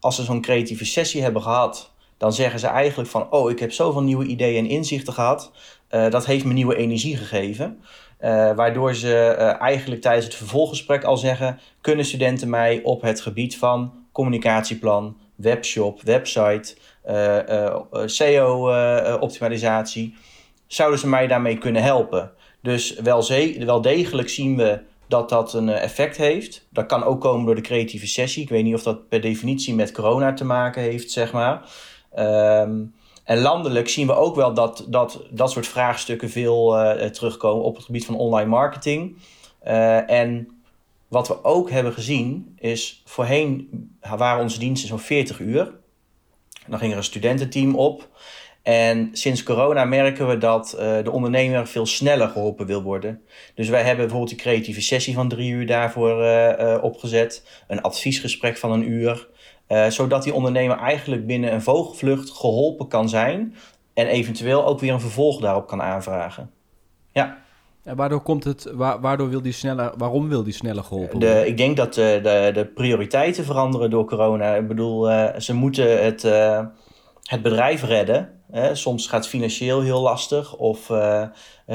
Als 0.00 0.16
ze 0.16 0.22
zo'n 0.22 0.40
creatieve 0.40 0.84
sessie 0.84 1.22
hebben 1.22 1.42
gehad, 1.42 1.92
dan 2.16 2.32
zeggen 2.32 2.60
ze 2.60 2.66
eigenlijk 2.66 3.10
van: 3.10 3.30
Oh, 3.30 3.50
ik 3.50 3.58
heb 3.58 3.72
zoveel 3.72 4.02
nieuwe 4.02 4.24
ideeën 4.24 4.64
en 4.64 4.70
inzichten 4.70 5.12
gehad. 5.12 5.52
Uh, 5.90 6.10
dat 6.10 6.26
heeft 6.26 6.44
me 6.44 6.52
nieuwe 6.52 6.76
energie 6.76 7.16
gegeven. 7.16 7.80
Uh, 8.20 8.54
waardoor 8.54 8.94
ze 8.94 9.16
eigenlijk 9.58 10.00
tijdens 10.00 10.26
het 10.26 10.34
vervolggesprek 10.34 11.04
al 11.04 11.16
zeggen: 11.16 11.58
kunnen 11.80 12.04
studenten 12.04 12.50
mij 12.50 12.80
op 12.82 13.02
het 13.02 13.20
gebied 13.20 13.58
van 13.58 13.92
communicatieplan, 14.12 15.16
webshop, 15.34 16.02
website, 16.02 16.76
SEO-optimalisatie, 18.04 20.14
zouden 20.66 20.98
ze 20.98 21.08
mij 21.08 21.26
daarmee 21.26 21.58
kunnen 21.58 21.82
helpen? 21.82 22.32
Dus 22.60 22.94
wel, 22.94 23.24
wel 23.58 23.80
degelijk 23.80 24.28
zien 24.28 24.56
we 24.56 24.90
dat 25.12 25.28
dat 25.28 25.52
een 25.52 25.68
effect 25.68 26.16
heeft. 26.16 26.66
Dat 26.70 26.86
kan 26.86 27.04
ook 27.04 27.20
komen 27.20 27.46
door 27.46 27.54
de 27.54 27.60
creatieve 27.60 28.06
sessie. 28.06 28.42
Ik 28.42 28.48
weet 28.48 28.64
niet 28.64 28.74
of 28.74 28.82
dat 28.82 29.08
per 29.08 29.20
definitie 29.20 29.74
met 29.74 29.92
corona 29.92 30.32
te 30.32 30.44
maken 30.44 30.82
heeft, 30.82 31.10
zeg 31.10 31.32
maar. 31.32 31.70
Um, 32.18 32.94
en 33.24 33.38
landelijk 33.38 33.88
zien 33.88 34.06
we 34.06 34.14
ook 34.14 34.34
wel 34.34 34.54
dat 34.54 34.86
dat, 34.88 35.26
dat 35.30 35.50
soort 35.50 35.66
vraagstukken 35.66 36.30
veel 36.30 36.84
uh, 36.84 37.06
terugkomen 37.06 37.64
op 37.64 37.76
het 37.76 37.84
gebied 37.84 38.04
van 38.04 38.16
online 38.16 38.48
marketing. 38.48 39.16
Uh, 39.66 40.10
en 40.10 40.48
wat 41.08 41.28
we 41.28 41.44
ook 41.44 41.70
hebben 41.70 41.92
gezien 41.92 42.56
is, 42.58 43.02
voorheen 43.04 43.68
waren 44.16 44.42
onze 44.42 44.58
diensten 44.58 44.88
zo'n 44.88 44.98
40 44.98 45.40
uur. 45.40 45.72
Dan 46.66 46.78
ging 46.78 46.92
er 46.92 46.98
een 46.98 47.04
studententeam 47.04 47.74
op. 47.74 48.08
En 48.62 49.08
sinds 49.12 49.42
corona 49.42 49.84
merken 49.84 50.28
we 50.28 50.38
dat 50.38 50.74
uh, 50.74 51.04
de 51.04 51.10
ondernemer 51.10 51.66
veel 51.66 51.86
sneller 51.86 52.28
geholpen 52.28 52.66
wil 52.66 52.82
worden. 52.82 53.20
Dus 53.54 53.68
wij 53.68 53.82
hebben 53.82 54.04
bijvoorbeeld 54.04 54.30
die 54.30 54.38
creatieve 54.38 54.80
sessie 54.80 55.14
van 55.14 55.28
drie 55.28 55.50
uur 55.50 55.66
daarvoor 55.66 56.24
opgezet. 56.80 57.62
Een 57.68 57.82
adviesgesprek 57.82 58.56
van 58.56 58.72
een 58.72 58.90
uur. 58.90 59.28
Zodat 59.88 60.22
die 60.22 60.34
ondernemer 60.34 60.78
eigenlijk 60.78 61.26
binnen 61.26 61.52
een 61.52 61.62
vogelvlucht 61.62 62.30
geholpen 62.30 62.88
kan 62.88 63.08
zijn. 63.08 63.54
En 63.94 64.06
eventueel 64.06 64.66
ook 64.66 64.80
weer 64.80 64.92
een 64.92 65.00
vervolg 65.00 65.40
daarop 65.40 65.66
kan 65.66 65.82
aanvragen. 65.82 66.50
Ja. 67.12 67.38
En 67.84 67.96
waardoor 67.96 68.20
komt 68.20 68.44
het, 68.44 68.72
waardoor 68.76 69.28
wil 69.28 69.42
die 69.42 69.52
sneller, 69.52 69.92
waarom 69.96 70.28
wil 70.28 70.42
die 70.42 70.52
sneller 70.52 70.84
geholpen 70.84 71.18
worden? 71.18 71.34
De, 71.34 71.46
ik 71.46 71.56
denk 71.56 71.76
dat 71.76 71.94
de, 71.94 72.14
eh, 72.14 72.22
de, 72.22 72.50
de, 72.52 72.66
prioriteiten 72.66 73.44
veranderen 73.44 73.90
door 73.90 74.04
corona. 74.04 74.54
Ik 74.54 74.68
bedoel, 74.68 75.10
ze 75.38 75.54
moeten 75.54 76.04
het, 76.04 76.22
het 77.22 77.42
bedrijf 77.42 77.82
redden. 77.84 78.41
Hè? 78.52 78.74
Soms 78.74 79.06
gaat 79.06 79.20
het 79.20 79.28
financieel 79.28 79.80
heel 79.80 80.00
lastig 80.00 80.56
of, 80.56 80.88
uh, 80.88 81.26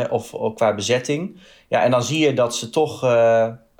of, 0.10 0.34
of, 0.34 0.54
qua 0.54 0.76
bezetting. 0.76 1.40
Ja, 1.68 1.84
en 1.84 1.92
dan 1.92 2.04
zie 2.04 2.20
je 2.20 2.34
dat 2.34 2.56
ze 2.56 2.70
toch 2.70 3.04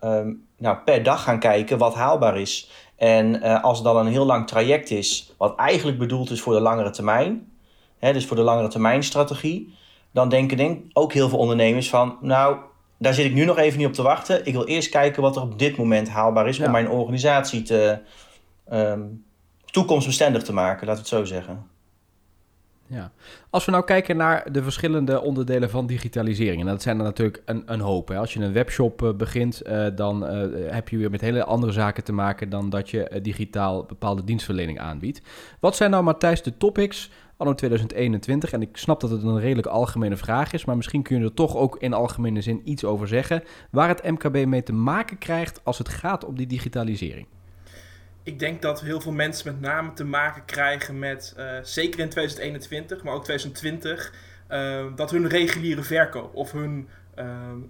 um, 0.04 0.46
nou, 0.58 0.78
per 0.86 1.04
dag 1.04 1.24
gaan 1.24 1.40
kijken 1.40 1.78
wat 1.78 1.94
haalbaar 1.94 2.38
is. 2.40 2.70
En 2.96 3.36
uh, 3.36 3.64
als 3.64 3.78
het 3.78 3.88
dan 3.88 3.98
een 3.98 4.12
heel 4.12 4.26
lang 4.26 4.48
traject 4.48 4.90
is, 4.90 5.34
wat 5.38 5.56
eigenlijk 5.56 5.98
bedoeld 5.98 6.30
is 6.30 6.42
voor 6.42 6.54
de 6.54 6.60
langere 6.60 6.90
termijn, 6.90 7.52
hè, 8.00 8.14
dus 8.14 8.26
voor 8.26 8.36
de 8.36 8.44
langere 8.44 8.68
termijn 8.68 9.04
strategie, 9.04 9.74
dan 10.12 10.30
denken 10.30 10.58
denk 10.58 10.86
ook 10.94 11.14
heel 11.14 11.30
veel 11.30 11.38
ondernemers 11.38 11.90
van, 11.90 12.18
nou, 12.22 12.58
daar 12.98 13.14
zit 13.14 13.26
ik 13.26 13.34
nu 13.34 13.46
nog 13.46 13.58
even 13.58 13.78
niet 13.78 13.88
op 13.88 13.94
te 13.94 14.02
wachten. 14.02 14.46
Ik 14.46 14.54
wil 14.54 14.66
eerst 14.66 14.90
kijken 14.90 15.22
wat 15.22 15.36
er 15.36 15.42
op 15.42 15.60
dit 15.60 15.78
moment 15.78 16.10
haalbaar 16.10 16.48
is 16.48 16.58
ja. 16.58 16.66
om 16.66 16.72
mijn 16.72 16.90
organisatie 16.90 17.62
te, 17.62 18.00
um, 18.72 19.26
toekomstbestendig 19.66 20.44
te 20.44 20.54
maken, 20.54 20.88
laten 20.88 21.04
we 21.04 21.10
het 21.10 21.20
zo 21.20 21.36
zeggen. 21.36 21.77
Ja. 22.88 23.12
Als 23.50 23.66
we 23.66 23.72
nou 23.72 23.84
kijken 23.84 24.18
naar 24.18 24.52
de 24.52 24.64
verschillende 24.64 25.22
onderdelen 25.22 25.70
van 25.70 25.88
digitalisering, 25.88 26.62
en 26.62 26.68
dat 26.68 26.82
zijn 26.82 26.98
er 26.98 27.04
natuurlijk 27.04 27.42
een, 27.46 27.64
een 27.66 27.80
hoop. 27.80 28.08
Hè. 28.08 28.18
Als 28.18 28.34
je 28.34 28.40
een 28.40 28.54
webshop 28.54 29.02
uh, 29.02 29.14
begint, 29.14 29.68
uh, 29.68 29.88
dan 29.96 30.24
uh, 30.24 30.72
heb 30.72 30.90
je 30.90 30.98
weer 30.98 31.10
met 31.10 31.22
hele 31.22 31.44
andere 31.44 31.72
zaken 31.72 32.04
te 32.04 32.14
maken 32.14 32.50
dan 32.50 32.70
dat 32.70 32.90
je 32.90 33.20
digitaal 33.22 33.84
bepaalde 33.84 34.24
dienstverlening 34.24 34.80
aanbiedt. 34.80 35.22
Wat 35.60 35.76
zijn 35.76 35.92
nou, 35.92 36.04
Matthijs, 36.04 36.44
de 36.44 36.58
topics 36.58 37.12
anno 37.38 37.54
2021? 37.54 38.52
En 38.52 38.62
ik 38.62 38.78
snap 38.78 39.02
dat 39.02 39.10
het 39.10 39.24
een 39.24 39.40
redelijk 39.40 39.68
algemene 39.68 40.18
vraag 40.18 40.54
is, 40.54 40.66
maar 40.66 40.76
misschien 40.76 41.04
kun 41.04 41.18
je 41.18 41.24
er 41.24 41.34
toch 41.34 41.56
ook 41.56 41.78
in 41.80 41.94
algemene 41.94 42.42
zin 42.42 42.62
iets 42.64 42.84
over 42.84 43.08
zeggen. 43.08 43.44
Waar 43.72 43.88
het 43.88 44.04
MKB 44.04 44.46
mee 44.46 44.64
te 44.64 44.74
maken 44.74 45.18
krijgt 45.18 45.62
als 45.64 45.78
het 45.78 45.90
gaat 45.90 46.26
om 46.26 46.36
die 46.36 46.48
digitalisering 46.48 47.28
ik 48.28 48.40
denk 48.40 48.62
dat 48.62 48.82
heel 48.82 49.02
veel 49.02 49.12
mensen 49.12 49.52
met 49.52 49.62
name 49.62 49.94
te 49.94 50.06
maken 50.06 50.46
krijgen 50.46 51.00
met, 51.00 51.36
uh, 51.38 51.46
zeker 51.62 52.00
in 52.00 52.10
2021, 52.10 53.04
maar 53.04 53.14
ook 53.14 53.24
2020, 53.24 54.14
dat 54.96 55.12
hun 55.12 55.28
reguliere 55.28 55.84
verkoop 55.84 56.36
of 56.36 56.52
hun 56.52 56.88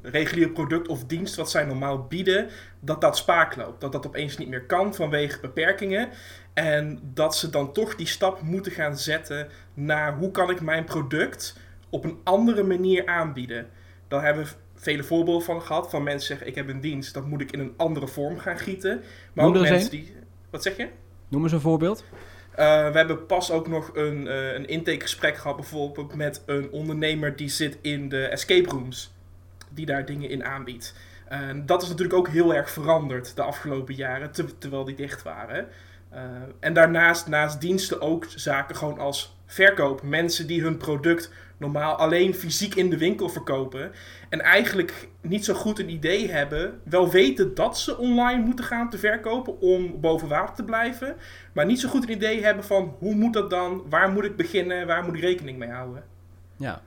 reguliere 0.02 0.52
product 0.52 0.88
of 0.88 1.06
dienst 1.06 1.36
wat 1.36 1.52
zij 1.52 1.66
normaal 1.66 2.04
bieden, 2.04 2.50
dat 2.80 3.02
dat 3.02 3.18
spaak 3.18 3.56
loopt. 3.56 3.82
Dat 3.82 3.92
dat 3.92 4.08
opeens 4.08 4.38
niet 4.38 4.48
meer 4.48 4.66
kan 4.66 4.96
vanwege 4.96 5.40
beperkingen. 5.40 6.10
En 6.54 7.00
dat 7.14 7.36
ze 7.36 7.50
dan 7.50 7.74
toch 7.74 7.96
die 7.96 8.08
stap 8.08 8.42
moeten 8.42 8.72
gaan 8.72 8.98
zetten 8.98 9.48
naar 9.74 10.18
hoe 10.18 10.32
kan 10.32 10.50
ik 10.50 10.62
mijn 10.62 10.84
product 10.84 11.58
op 11.90 12.04
een 12.04 12.20
andere 12.24 12.64
manier 12.64 13.06
aanbieden. 13.06 13.68
Daar 14.08 14.24
hebben 14.24 14.44
we 14.44 14.50
vele 14.76 15.04
voorbeelden 15.04 15.46
van 15.46 15.62
gehad. 15.62 15.90
Van 15.90 16.04
mensen 16.04 16.28
zeggen, 16.28 16.48
ik 16.48 16.56
heb 16.56 16.68
een 16.70 16.82
dienst, 16.82 17.14
dat 17.14 17.26
moet 17.26 17.42
ik 17.42 17.52
in 17.52 17.60
een 17.60 17.74
andere 17.78 18.08
vorm 18.08 18.38
gaan 18.38 18.58
gieten. 18.58 19.02
Maar 19.34 19.46
ook 19.46 19.60
mensen 19.60 19.92
die... 19.92 20.16
Wat 20.50 20.64
zeg 20.64 20.78
je? 20.78 20.90
Noem 21.28 21.44
eens 21.44 21.52
een 21.52 21.62
voorbeeld. 21.62 22.04
Uh, 22.52 22.56
we 22.92 22.98
hebben 22.98 23.26
pas 23.26 23.52
ook 23.52 23.68
nog 23.68 23.96
een, 23.96 24.26
uh, 24.26 24.54
een 24.54 24.68
intakegesprek 24.68 25.38
gehad 25.38 25.56
bijvoorbeeld 25.56 26.16
met 26.16 26.44
een 26.46 26.72
ondernemer 26.72 27.36
die 27.36 27.50
zit 27.50 27.78
in 27.82 28.10
de 28.10 28.26
escape 28.26 28.70
rooms. 28.70 29.14
Die 29.70 29.86
daar 29.86 30.06
dingen 30.06 30.30
in 30.30 30.46
aanbiedt. 30.46 30.96
En 31.26 31.66
dat 31.66 31.82
is 31.82 31.88
natuurlijk 31.88 32.18
ook 32.18 32.28
heel 32.28 32.54
erg 32.54 32.70
veranderd 32.70 33.36
de 33.36 33.42
afgelopen 33.42 33.96
jaren, 33.96 34.32
terwijl 34.60 34.84
die 34.84 34.96
dicht 34.96 35.24
waren. 35.24 35.68
En 36.60 36.74
daarnaast, 36.74 37.28
naast 37.28 37.62
diensten 37.62 38.02
ook 38.02 38.26
zaken 38.36 38.76
gewoon 38.76 39.00
als 39.00 39.38
verkoop. 39.46 40.02
Mensen 40.02 40.48
die 40.48 40.62
hun 40.62 40.78
product 40.78 41.32
normaal 41.58 41.96
alleen 41.96 42.34
fysiek 42.34 42.76
in 42.76 42.90
de 42.90 42.98
winkel 42.98 43.30
verkopen. 43.30 43.92
En 44.30 44.42
eigenlijk 44.42 45.10
niet 45.22 45.46
zo 45.46 45.54
goed 45.54 45.80
een 45.80 45.90
idee 45.90 46.32
hebben. 46.32 46.82
Wel 46.84 47.10
weten 47.10 47.56
dat 47.56 47.80
ze 47.80 47.98
online 47.98 48.42
moeten 48.42 48.66
gaan 48.66 48.90
te 48.90 48.98
verkopen 48.98 49.60
om 49.60 50.00
boven 50.02 50.28
water 50.28 50.56
te 50.56 50.64
blijven. 50.64 51.16
Maar 51.54 51.66
niet 51.66 51.80
zo 51.80 51.90
goed 51.90 52.04
een 52.04 52.16
idee 52.16 52.44
hebben 52.44 52.64
van 52.64 52.96
hoe 53.00 53.16
moet 53.16 53.34
dat 53.34 53.50
dan? 53.50 53.84
Waar 53.90 54.10
moet 54.10 54.26
ik 54.26 54.36
beginnen? 54.36 54.88
Waar 54.88 55.04
moet 55.04 55.16
ik 55.16 55.22
rekening 55.22 55.58
mee 55.58 55.70
houden? 55.70 56.04
Ja, 56.58 56.82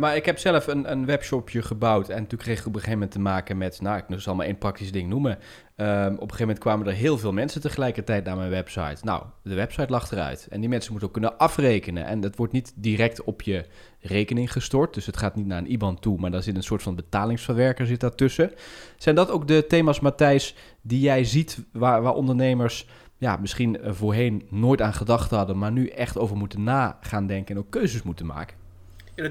maar 0.00 0.16
ik 0.16 0.26
heb 0.26 0.38
zelf 0.38 0.66
een, 0.66 0.90
een 0.90 1.06
webshopje 1.06 1.62
gebouwd 1.62 2.08
en 2.08 2.26
toen 2.26 2.38
kreeg 2.38 2.58
ik 2.58 2.66
op 2.66 2.74
een 2.74 2.80
gegeven 2.80 2.92
moment 2.92 3.10
te 3.10 3.20
maken 3.20 3.58
met, 3.58 3.80
nou 3.80 3.98
ik 4.08 4.20
zal 4.20 4.34
maar 4.34 4.46
één 4.46 4.58
praktisch 4.58 4.92
ding 4.92 5.08
noemen. 5.08 5.38
Um, 5.76 5.86
op 5.86 6.10
een 6.10 6.18
gegeven 6.18 6.38
moment 6.38 6.58
kwamen 6.58 6.86
er 6.86 6.92
heel 6.92 7.18
veel 7.18 7.32
mensen 7.32 7.60
tegelijkertijd 7.60 8.24
naar 8.24 8.36
mijn 8.36 8.50
website. 8.50 8.96
Nou, 9.02 9.22
de 9.42 9.54
website 9.54 9.90
lag 9.92 10.10
eruit 10.10 10.46
en 10.50 10.60
die 10.60 10.68
mensen 10.68 10.90
moeten 10.90 11.08
ook 11.08 11.14
kunnen 11.14 11.38
afrekenen. 11.38 12.04
En 12.06 12.20
dat 12.20 12.36
wordt 12.36 12.52
niet 12.52 12.72
direct 12.76 13.24
op 13.24 13.42
je 13.42 13.66
rekening 14.00 14.52
gestort, 14.52 14.94
dus 14.94 15.06
het 15.06 15.16
gaat 15.16 15.34
niet 15.34 15.46
naar 15.46 15.58
een 15.58 15.70
IBAN 15.70 15.98
toe, 15.98 16.18
maar 16.18 16.30
daar 16.30 16.42
zit 16.42 16.56
een 16.56 16.62
soort 16.62 16.82
van 16.82 16.94
betalingsverwerker 16.94 17.86
zit 17.86 18.00
daartussen. 18.00 18.52
Zijn 18.96 19.14
dat 19.14 19.30
ook 19.30 19.48
de 19.48 19.66
thema's, 19.66 20.00
Matthijs, 20.00 20.54
die 20.82 21.00
jij 21.00 21.24
ziet 21.24 21.64
waar, 21.72 22.02
waar 22.02 22.14
ondernemers 22.14 22.88
ja, 23.16 23.36
misschien 23.36 23.78
voorheen 23.82 24.46
nooit 24.50 24.82
aan 24.82 24.94
gedacht 24.94 25.30
hadden, 25.30 25.58
maar 25.58 25.72
nu 25.72 25.86
echt 25.86 26.18
over 26.18 26.36
moeten 26.36 26.62
na 26.62 26.98
gaan 27.00 27.26
denken 27.26 27.54
en 27.54 27.60
ook 27.60 27.70
keuzes 27.70 28.02
moeten 28.02 28.26
maken? 28.26 28.63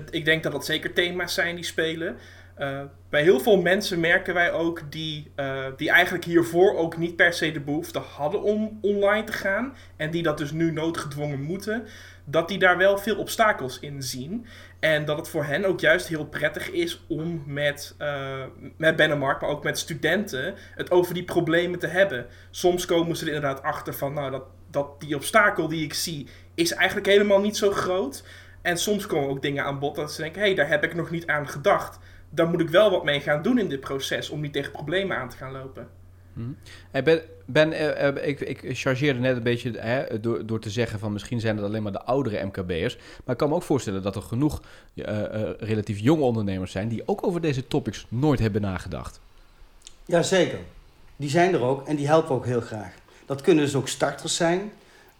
Ik 0.10 0.25
denk 0.25 0.44
dat 0.44 0.52
dat 0.52 0.66
zeker 0.66 0.94
thema's 0.94 1.34
zijn 1.34 1.56
die 1.56 1.66
spelen. 1.66 2.18
Uh, 2.60 2.82
bij 3.10 3.22
heel 3.22 3.40
veel 3.40 3.62
mensen 3.62 4.00
merken 4.00 4.34
wij 4.34 4.52
ook 4.52 4.82
die, 4.92 5.32
uh, 5.36 5.66
die 5.78 5.90
eigenlijk 5.90 6.25
hiervoor 6.25 6.78
ook 6.78 6.98
niet 6.98 7.16
per 7.16 7.34
se 7.34 7.52
de 7.52 7.60
behoefte 7.60 8.00
hadden 8.00 8.42
om 8.42 8.80
online 8.82 9.24
te 9.24 9.32
gaan. 9.32 9.75
En 9.96 10.12
die 10.12 10.24
dat 10.24 10.38
dus 10.38 10.52
nu 10.52 10.72
noodgedwongen 10.72 11.42
moeten. 11.42 11.88
Dat 12.25 12.48
die 12.48 12.60
daar 12.60 12.78
wel 12.78 12.98
veel 12.98 13.18
obstakels 13.18 13.80
in 13.80 14.02
zien. 14.02 14.46
En 14.80 15.06
dat 15.06 15.18
het 15.18 15.30
voor 15.30 15.44
hen 15.44 15.66
ook 15.66 15.80
juist 15.80 16.08
heel 16.08 16.25
prettig 16.25 16.72
is 16.72 17.04
om 17.08 17.44
met, 17.46 17.96
uh, 18.02 18.44
met 18.78 18.96
Bennemark, 18.96 19.42
maar 19.42 19.50
ook 19.50 19.63
met 19.63 19.78
studenten, 19.78 20.54
het 20.75 20.92
over 20.92 21.13
die 21.13 21.24
problemen 21.24 21.80
te 21.80 21.88
hebben. 21.88 22.25
Soms 22.52 22.86
komen 22.86 23.16
ze 23.16 23.25
er 23.25 23.34
inderdaad 23.34 23.63
achter 23.63 23.94
van, 23.94 24.13
nou, 24.13 24.32
dat, 24.32 24.44
dat 24.72 25.02
die 25.02 25.16
obstakel 25.16 25.68
die 25.68 25.84
ik 25.84 25.94
zie, 25.94 26.28
is 26.56 26.74
eigenlijk 26.74 27.08
helemaal 27.08 27.42
niet 27.42 27.58
zo 27.58 27.72
groot. 27.72 28.24
En 28.63 28.77
soms 28.77 29.05
komen 29.05 29.29
ook 29.29 29.41
dingen 29.41 29.63
aan 29.63 29.79
bod 29.79 29.96
dat 29.96 30.12
ze 30.12 30.22
denken: 30.22 30.41
hé, 30.41 30.48
hey, 30.48 30.55
daar 30.55 30.67
heb 30.67 30.84
ik 30.84 30.96
nog 30.96 31.10
niet 31.10 31.27
aan 31.27 31.48
gedacht. 31.48 32.00
Daar 32.29 32.48
moet 32.48 32.62
ik 32.62 32.70
wel 32.70 32.91
wat 32.91 33.03
mee 33.03 33.20
gaan 33.20 33.41
doen 33.41 33.60
in 33.60 33.70
dit 33.70 33.79
proces 33.79 34.29
om 34.29 34.41
niet 34.41 34.53
tegen 34.53 34.72
problemen 34.72 35.17
aan 35.17 35.29
te 35.29 35.38
gaan 35.38 35.51
lopen. 35.51 35.88
Hmm. 36.34 36.58
Hey 36.91 37.03
ben, 37.03 37.22
ben 37.46 37.72
uh, 37.72 37.82
uh, 37.82 38.27
ik, 38.27 38.39
ik 38.39 38.77
chargeerde 38.77 39.20
net 39.20 39.36
een 39.36 39.43
beetje 39.43 39.72
hè, 39.72 40.20
door, 40.20 40.46
door 40.46 40.60
te 40.60 40.70
zeggen 40.70 41.00
van 41.00 41.13
misschien 41.13 41.39
zijn 41.39 41.55
het 41.55 41.65
alleen 41.65 41.84
maar 41.84 41.91
de 41.91 42.03
oudere 42.03 42.46
MKB'ers. 42.46 42.96
Maar 42.96 43.34
ik 43.34 43.38
kan 43.38 43.50
me 43.50 43.55
ook 43.55 43.63
voorstellen 43.63 44.01
dat 44.01 44.15
er 44.15 44.22
genoeg 44.22 44.62
uh, 44.96 45.05
relatief 45.60 46.00
jonge 46.00 46.24
ondernemers 46.24 46.72
zijn 46.72 46.88
die 46.88 47.03
ook 47.05 47.27
over 47.27 47.41
deze 47.41 47.67
topics 47.67 48.05
nooit 48.10 48.39
hebben 48.39 48.62
nagedacht. 48.62 49.20
Jazeker, 50.05 50.60
die 51.15 51.29
zijn 51.29 51.53
er 51.53 51.62
ook 51.62 51.88
en 51.88 51.96
die 51.96 52.08
helpen 52.08 52.36
ook 52.36 52.46
heel 52.46 52.62
graag. 52.62 52.93
Dat 53.25 53.41
kunnen 53.41 53.63
dus 53.63 53.75
ook 53.75 53.88
starters 53.88 54.36
zijn. 54.36 54.72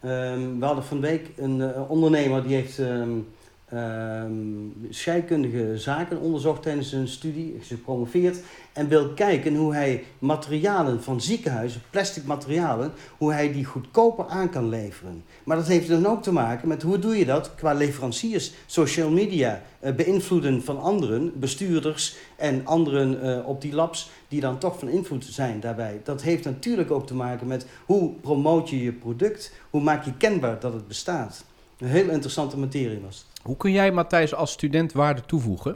Um, 0.06 0.60
we 0.60 0.66
hadden 0.66 0.84
van 0.84 1.02
de 1.02 1.08
week 1.08 1.30
een 1.36 1.60
uh, 1.60 1.90
ondernemer 1.90 2.44
die 2.44 2.56
heeft 2.56 2.78
um, 2.78 3.28
um, 3.74 4.88
scheikundige 4.90 5.78
zaken 5.78 6.20
onderzocht 6.20 6.62
tijdens 6.62 6.92
een 6.92 7.08
studie, 7.08 7.56
is 7.60 7.68
gepromoveerd, 7.68 8.40
en 8.74 8.88
wil 8.88 9.10
kijken 9.10 9.56
hoe 9.56 9.74
hij 9.74 10.04
materialen 10.20 11.04
van 11.04 11.22
ziekenhuizen, 11.22 11.82
plastic 11.90 12.26
materialen, 12.26 12.92
hoe 13.18 13.34
hij 13.34 13.52
die 13.52 13.66
goedkoper 13.66 14.26
aan 14.28 14.50
kan 14.50 14.70
leveren. 14.70 15.24
Maar 15.44 15.58
dat 15.58 15.68
heeft 15.68 15.88
dan 15.88 16.06
ook 16.06 16.24
te 16.24 16.32
maken 16.32 16.68
met 16.68 16.82
hoe 16.82 17.00
doe 17.00 17.18
je 17.18 17.26
dat 17.26 17.56
qua 17.56 17.74
leveranciers, 17.74 18.54
social 18.66 19.10
media, 19.10 19.62
uh, 19.84 19.92
beïnvloeden 19.92 20.64
van 20.64 20.82
anderen, 20.82 21.40
bestuurders 21.40 22.16
en 22.36 22.66
anderen 22.66 23.26
uh, 23.26 23.48
op 23.48 23.62
die 23.62 23.74
labs 23.74 24.10
die 24.28 24.42
dan 24.42 24.58
toch 24.58 24.80
van 24.80 24.90
invloed 24.90 25.26
zijn 25.26 25.60
daarbij. 25.60 26.02
Dat 26.04 26.22
heeft 26.22 26.46
natuurlijk 26.46 26.92
ook 26.92 27.08
te 27.08 27.16
maken 27.16 27.48
met 27.48 27.66
hoe 27.86 28.12
promoot 28.22 28.70
je 28.70 28.84
je 28.84 28.92
product, 28.92 29.54
hoe 29.70 29.82
maak 29.82 30.06
je 30.06 30.18
kenbaar 30.18 30.60
dat 30.60 30.74
het 30.74 30.88
bestaat. 30.88 31.46
Een 31.84 31.90
heel 31.90 32.10
interessante 32.10 32.58
materie 32.58 33.00
was 33.00 33.26
Hoe 33.42 33.58
kun 33.58 33.72
jij, 33.72 33.92
Matthijs, 33.92 34.34
als 34.34 34.52
student 34.52 34.94
waarde 34.94 35.22
toevoegen? 35.22 35.76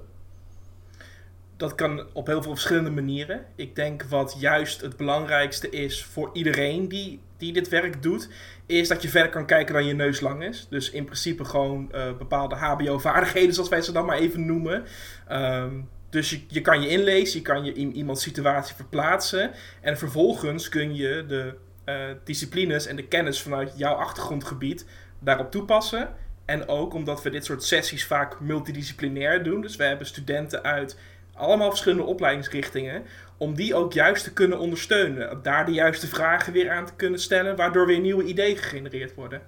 Dat 1.58 1.76
kan 1.76 2.04
op 2.14 2.28
heel 2.28 2.42
veel 2.42 2.52
verschillende 2.52 2.90
manieren. 2.90 3.46
Ik 3.56 3.76
denk 3.76 4.04
wat 4.04 4.36
juist 4.40 4.82
het 4.82 4.98
belangrijkste 4.98 5.70
is 5.70 6.04
voor 6.04 6.30
iedereen 6.34 6.88
die, 6.88 7.20
die 7.38 7.54
dit 7.54 7.70
werk 7.70 8.04
doet, 8.04 8.30
is 8.66 8.88
dat 8.88 9.02
je 9.02 9.10
verder 9.10 9.32
kan 9.32 9.46
kijken 9.46 9.74
dan 9.74 9.86
je 9.86 9.94
neus 9.94 10.20
lang 10.20 10.44
is. 10.44 10.68
Dus 10.70 10.90
in 10.90 11.06
principe 11.06 11.46
gewoon 11.46 11.92
uh, 11.96 12.18
bepaalde 12.18 12.56
HBO-vaardigheden, 12.56 13.54
zoals 13.54 13.70
wij 13.70 13.82
ze 13.82 13.92
dan 13.92 14.06
maar 14.06 14.18
even 14.18 14.46
noemen. 14.46 14.84
Um, 15.32 15.90
dus 16.10 16.30
je, 16.30 16.42
je 16.48 16.62
kan 16.62 16.82
je 16.82 16.90
inlezen, 16.90 17.38
je 17.40 17.46
kan 17.46 17.66
je 17.66 17.74
in 17.74 17.96
iemands 17.96 18.24
situatie 18.24 18.76
verplaatsen. 18.76 19.52
En 19.82 19.98
vervolgens 19.98 20.70
kun 20.70 20.96
je 20.96 21.26
de 21.28 21.54
uh, 21.86 21.96
disciplines 22.24 22.86
en 22.86 22.96
de 22.96 23.08
kennis 23.08 23.42
vanuit 23.42 23.74
jouw 23.78 23.94
achtergrondgebied 23.94 24.86
daarop 25.20 25.52
toepassen. 25.52 26.10
En 26.46 26.68
ook 26.68 26.94
omdat 26.94 27.24
we 27.24 27.30
dit 27.30 27.46
soort 27.46 27.64
sessies 27.64 28.06
vaak 28.06 28.40
multidisciplinair 28.40 29.44
doen. 29.44 29.62
Dus 29.62 29.76
we 29.76 29.84
hebben 29.84 30.08
studenten 30.08 30.64
uit 30.64 31.00
allemaal 31.34 31.70
verschillende 31.70 32.04
opleidingsrichtingen. 32.04 33.04
Om 33.38 33.56
die 33.56 33.76
ook 33.76 33.94
juist 33.94 34.24
te 34.24 34.34
kunnen 34.34 34.60
ondersteunen. 34.60 35.40
Daar 35.42 35.66
de 35.66 35.72
juiste 35.72 36.08
vragen 36.08 36.54
weer 36.54 36.72
aan 36.72 36.86
te 36.86 36.94
kunnen 36.96 37.20
stellen. 37.20 37.56
Waardoor 37.56 37.86
weer 37.86 38.00
nieuwe 38.00 38.24
ideeën 38.24 38.58
gegenereerd 38.58 39.16
worden. 39.16 39.42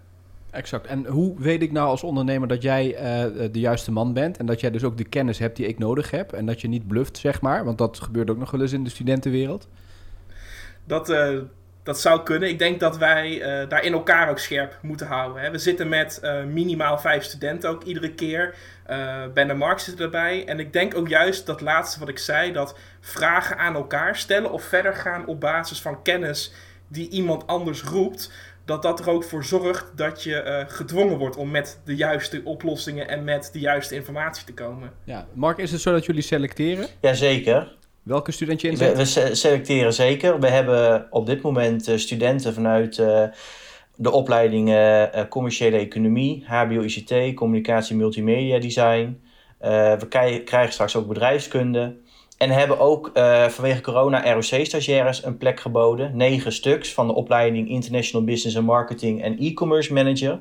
Exact. 0.51 0.87
En 0.87 1.05
hoe 1.05 1.35
weet 1.37 1.61
ik 1.61 1.71
nou 1.71 1.87
als 1.87 2.03
ondernemer 2.03 2.47
dat 2.47 2.61
jij 2.61 2.93
uh, 2.93 3.51
de 3.51 3.59
juiste 3.59 3.91
man 3.91 4.13
bent 4.13 4.37
en 4.37 4.45
dat 4.45 4.59
jij 4.59 4.71
dus 4.71 4.83
ook 4.83 4.97
de 4.97 5.03
kennis 5.03 5.39
hebt 5.39 5.55
die 5.55 5.67
ik 5.67 5.79
nodig 5.79 6.11
heb 6.11 6.31
en 6.31 6.45
dat 6.45 6.61
je 6.61 6.67
niet 6.67 6.87
bluft, 6.87 7.17
zeg 7.17 7.41
maar? 7.41 7.65
Want 7.65 7.77
dat 7.77 7.99
gebeurt 7.99 8.29
ook 8.29 8.37
nog 8.37 8.51
wel 8.51 8.61
eens 8.61 8.73
in 8.73 8.83
de 8.83 8.89
studentenwereld. 8.89 9.67
Dat, 10.85 11.09
uh, 11.09 11.37
dat 11.89 11.99
zou 11.99 12.23
kunnen. 12.23 12.49
Ik 12.49 12.59
denk 12.59 12.79
dat 12.79 12.97
wij 12.97 13.61
uh, 13.61 13.69
daar 13.69 13.83
in 13.83 13.93
elkaar 13.93 14.29
ook 14.29 14.39
scherp 14.39 14.77
moeten 14.81 15.07
houden. 15.07 15.41
Hè. 15.41 15.51
We 15.51 15.57
zitten 15.57 15.89
met 15.89 16.21
minimaal 16.47 16.99
vijf 16.99 17.23
studenten 17.23 17.69
ook 17.69 17.83
iedere 17.83 18.13
keer. 18.13 18.55
ben 19.33 19.47
de 19.47 19.53
Mark 19.53 19.79
zit 19.79 19.99
erbij. 19.99 20.45
En 20.45 20.59
ik 20.59 20.73
denk 20.73 20.97
ook 20.97 21.07
juist 21.07 21.45
dat 21.45 21.61
laatste 21.61 21.99
wat 21.99 22.09
ik 22.09 22.17
zei, 22.17 22.51
dat 22.51 22.77
vragen 23.01 23.57
aan 23.57 23.75
elkaar 23.75 24.15
stellen 24.15 24.51
of 24.51 24.63
verder 24.63 24.95
gaan 24.95 25.25
op 25.25 25.39
basis 25.39 25.81
van 25.81 26.01
kennis 26.01 26.53
die 26.87 27.09
iemand 27.09 27.47
anders 27.47 27.83
roept 27.83 28.31
dat 28.65 28.81
dat 28.81 28.99
er 28.99 29.09
ook 29.09 29.23
voor 29.23 29.43
zorgt 29.43 29.91
dat 29.95 30.23
je 30.23 30.43
uh, 30.45 30.75
gedwongen 30.75 31.17
wordt 31.17 31.35
om 31.35 31.51
met 31.51 31.81
de 31.85 31.95
juiste 31.95 32.41
oplossingen 32.43 33.07
en 33.07 33.23
met 33.23 33.49
de 33.53 33.59
juiste 33.59 33.95
informatie 33.95 34.45
te 34.45 34.53
komen. 34.53 34.91
Ja, 35.03 35.27
Mark, 35.33 35.57
is 35.57 35.71
het 35.71 35.81
zo 35.81 35.91
dat 35.91 36.05
jullie 36.05 36.21
selecteren? 36.21 36.87
Jazeker. 37.01 37.77
Welke 38.09 38.31
student 38.31 38.61
je 38.61 38.69
inzet? 38.69 39.13
We, 39.13 39.27
we 39.27 39.35
selecteren 39.35 39.93
zeker. 39.93 40.39
We 40.39 40.47
hebben 40.47 41.07
op 41.09 41.25
dit 41.25 41.41
moment 41.41 41.89
uh, 41.89 41.97
studenten 41.97 42.53
vanuit 42.53 42.97
uh, 42.97 43.23
de 43.95 44.11
opleidingen 44.11 45.11
commerciële 45.29 45.77
economie, 45.77 46.43
HBO 46.47 46.81
ICT, 46.81 47.33
communicatie 47.35 47.95
multimedia 47.95 48.59
design. 48.59 49.21
we 49.59 50.07
krijgen 50.45 50.73
straks 50.73 50.95
ook 50.95 51.07
bedrijfskunde. 51.07 51.95
En 52.37 52.49
hebben 52.49 52.79
ook 52.79 53.11
uh, 53.13 53.47
vanwege 53.47 53.81
corona 53.81 54.33
ROC-stagiaires 54.33 55.25
een 55.25 55.37
plek 55.37 55.59
geboden. 55.59 56.17
Negen 56.17 56.51
stuks 56.51 56.93
van 56.93 57.07
de 57.07 57.13
opleiding 57.13 57.69
International 57.69 58.25
Business 58.25 58.57
and 58.57 58.65
Marketing 58.65 59.23
en 59.23 59.37
E-commerce 59.39 59.93
Manager. 59.93 60.39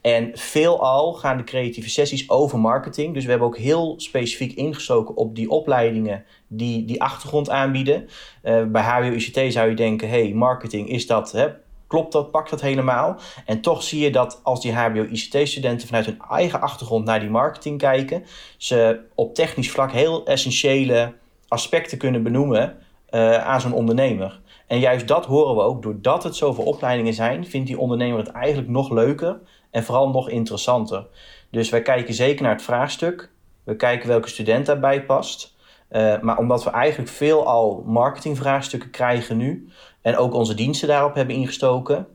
En 0.00 0.30
veelal 0.34 1.12
gaan 1.12 1.36
de 1.36 1.44
creatieve 1.44 1.90
sessies 1.90 2.30
over 2.30 2.58
marketing. 2.58 3.14
Dus 3.14 3.24
we 3.24 3.30
hebben 3.30 3.48
ook 3.48 3.58
heel 3.58 3.94
specifiek 3.96 4.52
ingestoken 4.52 5.16
op 5.16 5.34
die 5.34 5.50
opleidingen 5.50 6.24
die 6.46 6.84
die 6.84 7.02
achtergrond 7.02 7.50
aanbieden. 7.50 8.08
Uh, 8.42 8.64
bij 8.64 8.82
HBO 8.82 9.12
ICT 9.12 9.52
zou 9.52 9.68
je 9.68 9.76
denken, 9.76 10.08
hey, 10.08 10.32
marketing 10.34 10.88
is 10.88 11.06
dat 11.06 11.32
hè, 11.32 11.48
klopt 11.86 12.12
dat, 12.12 12.30
pakt 12.30 12.50
dat 12.50 12.60
helemaal. 12.60 13.20
En 13.46 13.60
toch 13.60 13.82
zie 13.82 14.00
je 14.00 14.10
dat 14.10 14.40
als 14.42 14.60
die 14.60 14.72
HBO-ICT-studenten 14.72 15.86
vanuit 15.86 16.06
hun 16.06 16.20
eigen 16.30 16.60
achtergrond 16.60 17.04
naar 17.04 17.20
die 17.20 17.30
marketing 17.30 17.78
kijken, 17.78 18.24
ze 18.56 19.00
op 19.14 19.34
technisch 19.34 19.70
vlak 19.70 19.92
heel 19.92 20.26
essentiële 20.26 21.14
aspecten 21.48 21.98
kunnen 21.98 22.22
benoemen 22.22 22.76
uh, 23.10 23.46
aan 23.46 23.60
zo'n 23.60 23.72
ondernemer. 23.72 24.40
En 24.66 24.78
juist 24.78 25.08
dat 25.08 25.26
horen 25.26 25.54
we 25.54 25.62
ook, 25.62 25.82
doordat 25.82 26.22
het 26.22 26.36
zoveel 26.36 26.64
opleidingen 26.64 27.14
zijn, 27.14 27.46
vindt 27.46 27.66
die 27.66 27.78
ondernemer 27.78 28.18
het 28.18 28.28
eigenlijk 28.28 28.68
nog 28.68 28.90
leuker 28.90 29.40
en 29.70 29.84
vooral 29.84 30.10
nog 30.10 30.28
interessanter. 30.28 31.06
Dus 31.50 31.68
wij 31.68 31.82
kijken 31.82 32.14
zeker 32.14 32.42
naar 32.42 32.52
het 32.52 32.62
vraagstuk. 32.62 33.30
We 33.64 33.76
kijken 33.76 34.08
welke 34.08 34.28
student 34.28 34.66
daarbij 34.66 35.04
past. 35.04 35.56
Uh, 35.90 36.20
maar 36.20 36.38
omdat 36.38 36.64
we 36.64 36.70
eigenlijk 36.70 37.10
veel 37.10 37.46
al 37.46 37.82
marketingvraagstukken 37.86 38.90
krijgen 38.90 39.36
nu 39.36 39.68
en 40.02 40.16
ook 40.16 40.34
onze 40.34 40.54
diensten 40.54 40.88
daarop 40.88 41.14
hebben 41.14 41.34
ingestoken, 41.34 42.06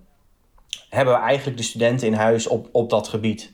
hebben 0.90 1.14
we 1.14 1.20
eigenlijk 1.20 1.58
de 1.58 1.64
studenten 1.64 2.08
in 2.08 2.14
huis 2.14 2.48
op, 2.48 2.70
op 2.72 2.90
dat 2.90 3.08
gebied. 3.08 3.54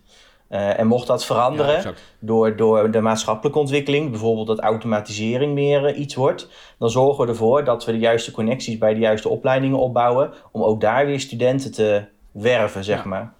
Uh, 0.50 0.80
en 0.80 0.88
mocht 0.88 1.08
dat 1.08 1.26
veranderen 1.26 1.82
ja, 1.82 1.94
door, 2.20 2.56
door 2.56 2.92
de 2.92 3.02
maatschappelijke 3.02 3.60
ontwikkeling, 3.60 4.10
bijvoorbeeld 4.10 4.48
dat 4.48 4.60
automatisering 4.60 5.54
meer 5.54 5.90
uh, 5.90 6.00
iets 6.00 6.16
wordt, 6.16 6.50
dan 6.78 6.90
zorgen 6.90 7.24
we 7.24 7.32
ervoor 7.32 7.64
dat 7.64 7.86
we 7.86 7.92
de 7.92 7.98
juiste 7.98 8.32
connecties 8.32 8.78
bij 8.78 8.94
de 8.94 9.00
juiste 9.00 9.30
opleidingen 9.30 9.80
opbouwen, 9.80 10.34
om 10.52 10.64
ook 10.64 10.82
daar 10.82 11.06
weer 11.06 11.20
studenten 11.20 11.72
te 11.72 12.04
werven, 12.32 12.84
zeg 12.84 13.04
ja. 13.04 13.10
maar. 13.10 13.34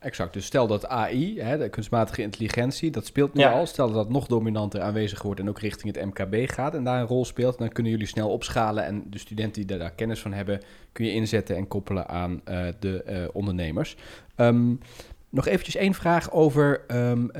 Exact. 0.00 0.32
Dus 0.32 0.44
stel 0.44 0.66
dat 0.66 0.86
AI, 0.88 1.40
hè, 1.40 1.58
de 1.58 1.68
kunstmatige 1.68 2.22
intelligentie, 2.22 2.90
dat 2.90 3.06
speelt 3.06 3.34
nu 3.34 3.40
ja. 3.40 3.52
al. 3.52 3.66
Stel 3.66 3.86
dat 3.86 3.94
dat 3.94 4.08
nog 4.08 4.26
dominanter 4.26 4.80
aanwezig 4.80 5.22
wordt 5.22 5.40
en 5.40 5.48
ook 5.48 5.58
richting 5.58 5.94
het 5.94 6.04
MKB 6.04 6.50
gaat 6.50 6.74
en 6.74 6.84
daar 6.84 7.00
een 7.00 7.06
rol 7.06 7.24
speelt, 7.24 7.58
dan 7.58 7.68
kunnen 7.68 7.92
jullie 7.92 8.06
snel 8.06 8.30
opschalen 8.30 8.84
en 8.84 9.04
de 9.10 9.18
studenten 9.18 9.66
die 9.66 9.78
daar 9.78 9.90
kennis 9.90 10.20
van 10.20 10.32
hebben, 10.32 10.60
kun 10.92 11.04
je 11.04 11.12
inzetten 11.12 11.56
en 11.56 11.68
koppelen 11.68 12.08
aan 12.08 12.32
uh, 12.32 12.66
de 12.78 13.04
uh, 13.08 13.28
ondernemers. 13.32 13.96
Um, 14.36 14.78
nog 15.28 15.46
eventjes 15.46 15.76
één 15.76 15.94
vraag 15.94 16.32
over 16.32 16.84
um, 16.88 17.22
uh, 17.22 17.30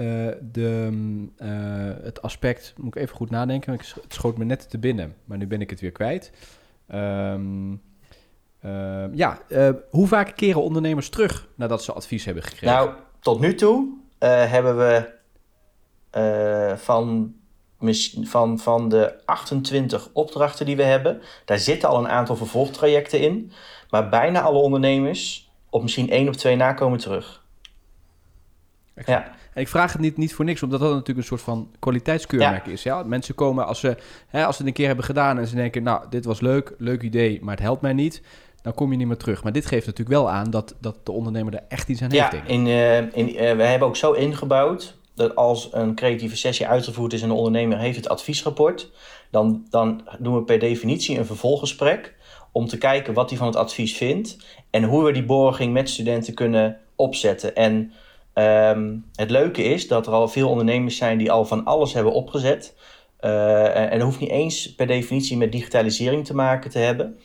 de, 0.53 0.91
het 2.03 2.23
aspect, 2.23 2.75
moet 2.77 2.97
ik 2.97 3.03
even 3.03 3.17
goed 3.17 3.31
nadenken, 3.31 3.73
het 3.73 3.95
schoot 4.09 4.39
me 4.39 4.45
net 4.45 4.71
te 4.71 4.79
binnen, 4.79 5.15
maar 5.25 5.39
nu 5.39 5.47
ben 5.47 5.61
ik 5.61 5.71
het 5.71 5.81
weer 5.81 5.93
kwijt. 5.93 6.33
Um, 6.95 7.81
uh, 8.65 9.05
ja, 9.15 9.39
uh, 9.49 9.71
hoe 9.91 10.07
vaak 10.07 10.37
keren 10.37 10.63
ondernemers 10.63 11.09
terug 11.09 11.49
nadat 11.55 11.83
ze 11.83 11.93
advies 11.93 12.25
hebben 12.25 12.43
gekregen? 12.43 12.77
Nou, 12.77 12.91
tot 13.21 13.41
nu 13.41 13.55
toe 13.55 13.89
uh, 14.21 14.51
hebben 14.51 14.79
we 14.79 15.19
van, 16.77 17.35
van, 18.23 18.59
van 18.59 18.89
de 18.89 19.27
28 19.27 20.09
opdrachten 20.13 20.67
die 20.67 20.77
we 20.77 20.83
hebben, 20.83 21.21
daar 21.45 21.59
zitten 21.59 21.89
al 21.89 21.99
een 21.99 22.09
aantal 22.09 22.37
vervolgtrajecten 22.37 23.21
in. 23.21 23.53
Maar 23.91 24.09
bijna 24.09 24.41
alle 24.41 24.59
ondernemers 24.59 25.51
op 25.71 25.83
misschien 25.83 26.11
één 26.11 26.29
of 26.29 26.37
twee 26.37 26.57
nakomen 26.57 26.99
terug. 26.99 27.45
Ja. 29.07 29.39
En 29.55 29.61
ik 29.61 29.69
vraag 29.69 29.93
het 29.93 30.01
niet, 30.01 30.17
niet 30.17 30.35
voor 30.35 30.45
niks, 30.45 30.63
omdat 30.63 30.81
dat 30.81 30.91
natuurlijk 30.91 31.19
een 31.19 31.25
soort 31.25 31.41
van 31.41 31.71
kwaliteitskeurmerk 31.79 32.67
ja. 32.67 32.73
is. 32.73 32.83
Ja? 32.83 33.03
Mensen 33.03 33.35
komen 33.35 33.67
als 33.67 33.81
ze, 33.81 33.97
hè, 34.29 34.45
als 34.45 34.57
ze 34.57 34.63
het 34.63 34.71
een 34.71 34.77
keer 34.77 34.87
hebben 34.87 35.05
gedaan 35.05 35.39
en 35.39 35.47
ze 35.47 35.55
denken, 35.55 35.83
nou, 35.83 36.05
dit 36.11 36.25
was 36.25 36.41
leuk, 36.41 36.75
leuk 36.79 37.03
idee, 37.03 37.39
maar 37.43 37.55
het 37.55 37.65
helpt 37.65 37.83
mij 37.83 37.93
niet 37.93 38.23
dan 38.63 38.75
kom 38.75 38.91
je 38.91 38.97
niet 38.97 39.07
meer 39.07 39.17
terug. 39.17 39.43
Maar 39.43 39.53
dit 39.53 39.67
geeft 39.67 39.87
natuurlijk 39.87 40.17
wel 40.17 40.31
aan 40.31 40.51
dat, 40.51 40.75
dat 40.81 40.97
de 41.07 41.13
ondernemer 41.13 41.55
er 41.55 41.65
echt 41.69 41.89
iets 41.89 42.03
aan 42.03 42.11
ja, 42.11 42.29
heeft. 42.31 42.43
Ja, 42.47 42.53
in, 42.53 42.67
uh, 42.67 42.97
in, 42.99 43.29
uh, 43.29 43.57
we 43.57 43.63
hebben 43.63 43.89
ook 43.89 43.97
zo 43.97 44.13
ingebouwd 44.13 44.99
dat 45.15 45.37
als 45.37 45.69
een 45.73 45.95
creatieve 45.95 46.37
sessie 46.37 46.67
uitgevoerd 46.67 47.13
is 47.13 47.23
en 47.23 47.29
de 47.29 47.35
ondernemer 47.35 47.79
heeft 47.79 47.97
het 47.97 48.09
adviesrapport, 48.09 48.91
dan, 49.31 49.67
dan 49.71 50.09
doen 50.19 50.35
we 50.35 50.43
per 50.43 50.59
definitie 50.59 51.19
een 51.19 51.27
vervolggesprek 51.27 52.15
om 52.53 52.67
te 52.67 52.79
kijken 52.79 53.15
wat 53.15 53.29
hij 53.29 53.39
van 53.39 53.47
het 53.47 53.57
advies 53.57 53.97
vindt 53.97 54.37
en 54.71 54.85
hoe 54.85 55.05
we 55.05 55.13
die 55.13 55.25
borging 55.25 55.73
met 55.73 55.91
studenten 55.91 56.35
kunnen 56.35 56.79
opzetten. 56.97 57.57
En 57.57 57.93
um, 58.35 59.05
het 59.15 59.31
leuke 59.31 59.63
is 59.63 59.89
dat 59.89 60.07
er 60.07 60.13
al 60.13 60.29
veel 60.29 60.49
ondernemers 60.49 60.97
zijn 60.97 61.19
die 61.19 61.33
al 61.33 61.45
van 61.45 61.65
alles 61.65 61.93
hebben 61.93 62.13
opgezet. 62.13 62.75
Uh, 63.21 63.77
en 63.77 63.91
dat 63.91 64.03
hoeft 64.03 64.21
niet 64.21 64.31
eens 64.31 64.75
per 64.75 64.87
definitie 64.87 65.37
met 65.37 65.53
digitalisering 65.53 66.27
te 66.27 66.35
maken 66.35 66.71
te 66.71 66.79
hebben. 66.79 67.19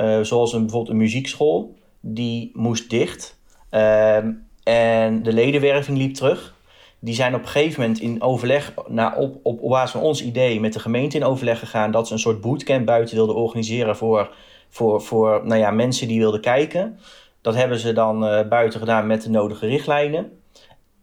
Uh, 0.00 0.20
zoals 0.20 0.52
een, 0.52 0.60
bijvoorbeeld 0.60 0.90
een 0.92 0.96
muziekschool, 1.02 1.74
die 2.00 2.50
moest 2.54 2.90
dicht. 2.90 3.38
Uh, 3.70 4.16
en 4.62 5.22
de 5.22 5.32
ledenwerving 5.32 5.98
liep 5.98 6.14
terug. 6.14 6.54
Die 6.98 7.14
zijn 7.14 7.34
op 7.34 7.42
een 7.42 7.48
gegeven 7.48 7.80
moment 7.80 8.00
in 8.00 8.22
overleg, 8.22 8.74
nou, 8.88 9.16
op, 9.16 9.38
op, 9.42 9.62
op 9.62 9.70
basis 9.70 9.90
van 9.90 10.00
ons 10.00 10.22
idee, 10.22 10.60
met 10.60 10.72
de 10.72 10.78
gemeente 10.78 11.16
in 11.16 11.24
overleg 11.24 11.58
gegaan 11.58 11.90
dat 11.90 12.06
ze 12.06 12.12
een 12.12 12.18
soort 12.18 12.40
bootcamp 12.40 12.86
buiten 12.86 13.16
wilden 13.16 13.36
organiseren 13.36 13.96
voor, 13.96 14.34
voor, 14.68 15.02
voor 15.02 15.40
nou 15.44 15.60
ja, 15.60 15.70
mensen 15.70 16.08
die 16.08 16.18
wilden 16.18 16.40
kijken. 16.40 16.98
Dat 17.40 17.54
hebben 17.54 17.78
ze 17.78 17.92
dan 17.92 18.24
uh, 18.24 18.48
buiten 18.48 18.80
gedaan 18.80 19.06
met 19.06 19.22
de 19.22 19.30
nodige 19.30 19.66
richtlijnen. 19.66 20.40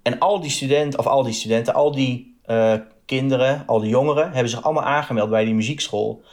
En 0.01 0.19
al 0.19 0.39
die 0.39 0.49
studenten, 0.49 0.99
of 0.99 1.07
al 1.07 1.23
die 1.23 1.33
studenten, 1.33 1.73
al 1.73 1.91
die 1.91 2.37
uh, 2.47 2.73
kinderen, 3.05 3.63
al 3.65 3.79
die 3.79 3.89
jongeren, 3.89 4.31
hebben 4.31 4.49
zich 4.49 4.63
allemaal 4.63 4.83
aangemeld 4.83 5.29
bij 5.29 5.45
die 5.45 5.53
muziekschool. 5.53 6.23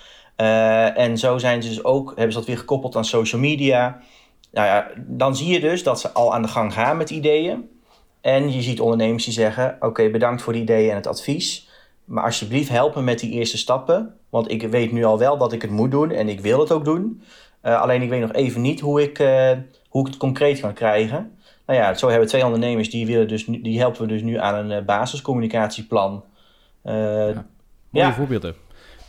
Uh, 0.42 0.98
en 0.98 1.18
zo 1.18 1.38
zijn 1.38 1.62
ze 1.62 1.68
dus 1.68 1.85
ook, 1.85 2.09
hebben 2.09 2.33
ze 2.33 2.38
dat 2.38 2.46
weer 2.46 2.59
gekoppeld 2.59 2.96
aan 2.96 3.05
social 3.05 3.40
media. 3.40 4.00
Nou 4.52 4.66
ja, 4.66 4.90
dan 4.96 5.37
zie 5.37 5.52
je 5.52 5.61
dus 5.61 5.83
dat 5.83 6.00
ze 6.00 6.11
al 6.12 6.35
aan 6.35 6.42
de 6.42 6.48
gang 6.48 6.72
gaan 6.72 6.96
met 6.96 7.11
ideeën. 7.11 7.68
En 8.20 8.52
je 8.52 8.62
ziet 8.62 8.81
ondernemers 8.81 9.24
die 9.24 9.33
zeggen: 9.33 9.76
Oké, 9.81 10.11
bedankt 10.11 10.42
voor 10.42 10.52
die 10.52 10.62
ideeën 10.62 10.90
en 10.90 10.96
het 10.96 11.07
advies. 11.07 11.68
Maar 12.05 12.24
alsjeblieft, 12.24 12.68
help 12.68 12.94
me 12.94 13.02
met 13.02 13.18
die 13.18 13.31
eerste 13.31 13.59
stappen. 13.59 14.14
Want 14.28 14.50
ik 14.50 14.62
weet 14.62 14.92
nu 14.92 15.05
al 15.05 15.18
wel 15.18 15.38
dat 15.38 15.52
ik 15.52 15.62
het 15.62 15.70
moet 15.70 15.90
doen 15.90 16.11
en 16.11 16.28
ik 16.28 16.40
wil 16.40 16.61
het 16.61 16.72
ook 16.72 16.85
doen. 16.85 17.22
Uh, 17.62 17.81
alleen 17.81 18.02
ik 18.02 18.09
weet 18.09 18.20
nog 18.20 18.33
even 18.33 18.61
niet 18.61 18.81
hoe 18.81 19.02
ik, 19.02 19.18
uh, 19.18 19.50
hoe 19.88 20.00
ik 20.00 20.07
het 20.07 20.16
concreet 20.16 20.61
kan 20.61 20.72
krijgen. 20.72 21.38
Nou 21.66 21.78
ja, 21.78 21.94
zo 21.94 22.07
hebben 22.07 22.24
we 22.24 22.31
twee 22.31 22.44
ondernemers 22.44 22.90
die, 22.90 23.07
willen 23.07 23.28
dus 23.28 23.46
nu, 23.46 23.61
die 23.61 23.78
helpen 23.78 24.00
we 24.00 24.07
dus 24.07 24.22
nu 24.22 24.38
aan 24.38 24.70
een 24.70 24.85
basiscommunicatieplan. 24.85 26.24
Uh, 26.85 26.94
ja, 26.94 27.46
mooie 27.90 28.07
ja. 28.07 28.12
voorbeelden. 28.12 28.55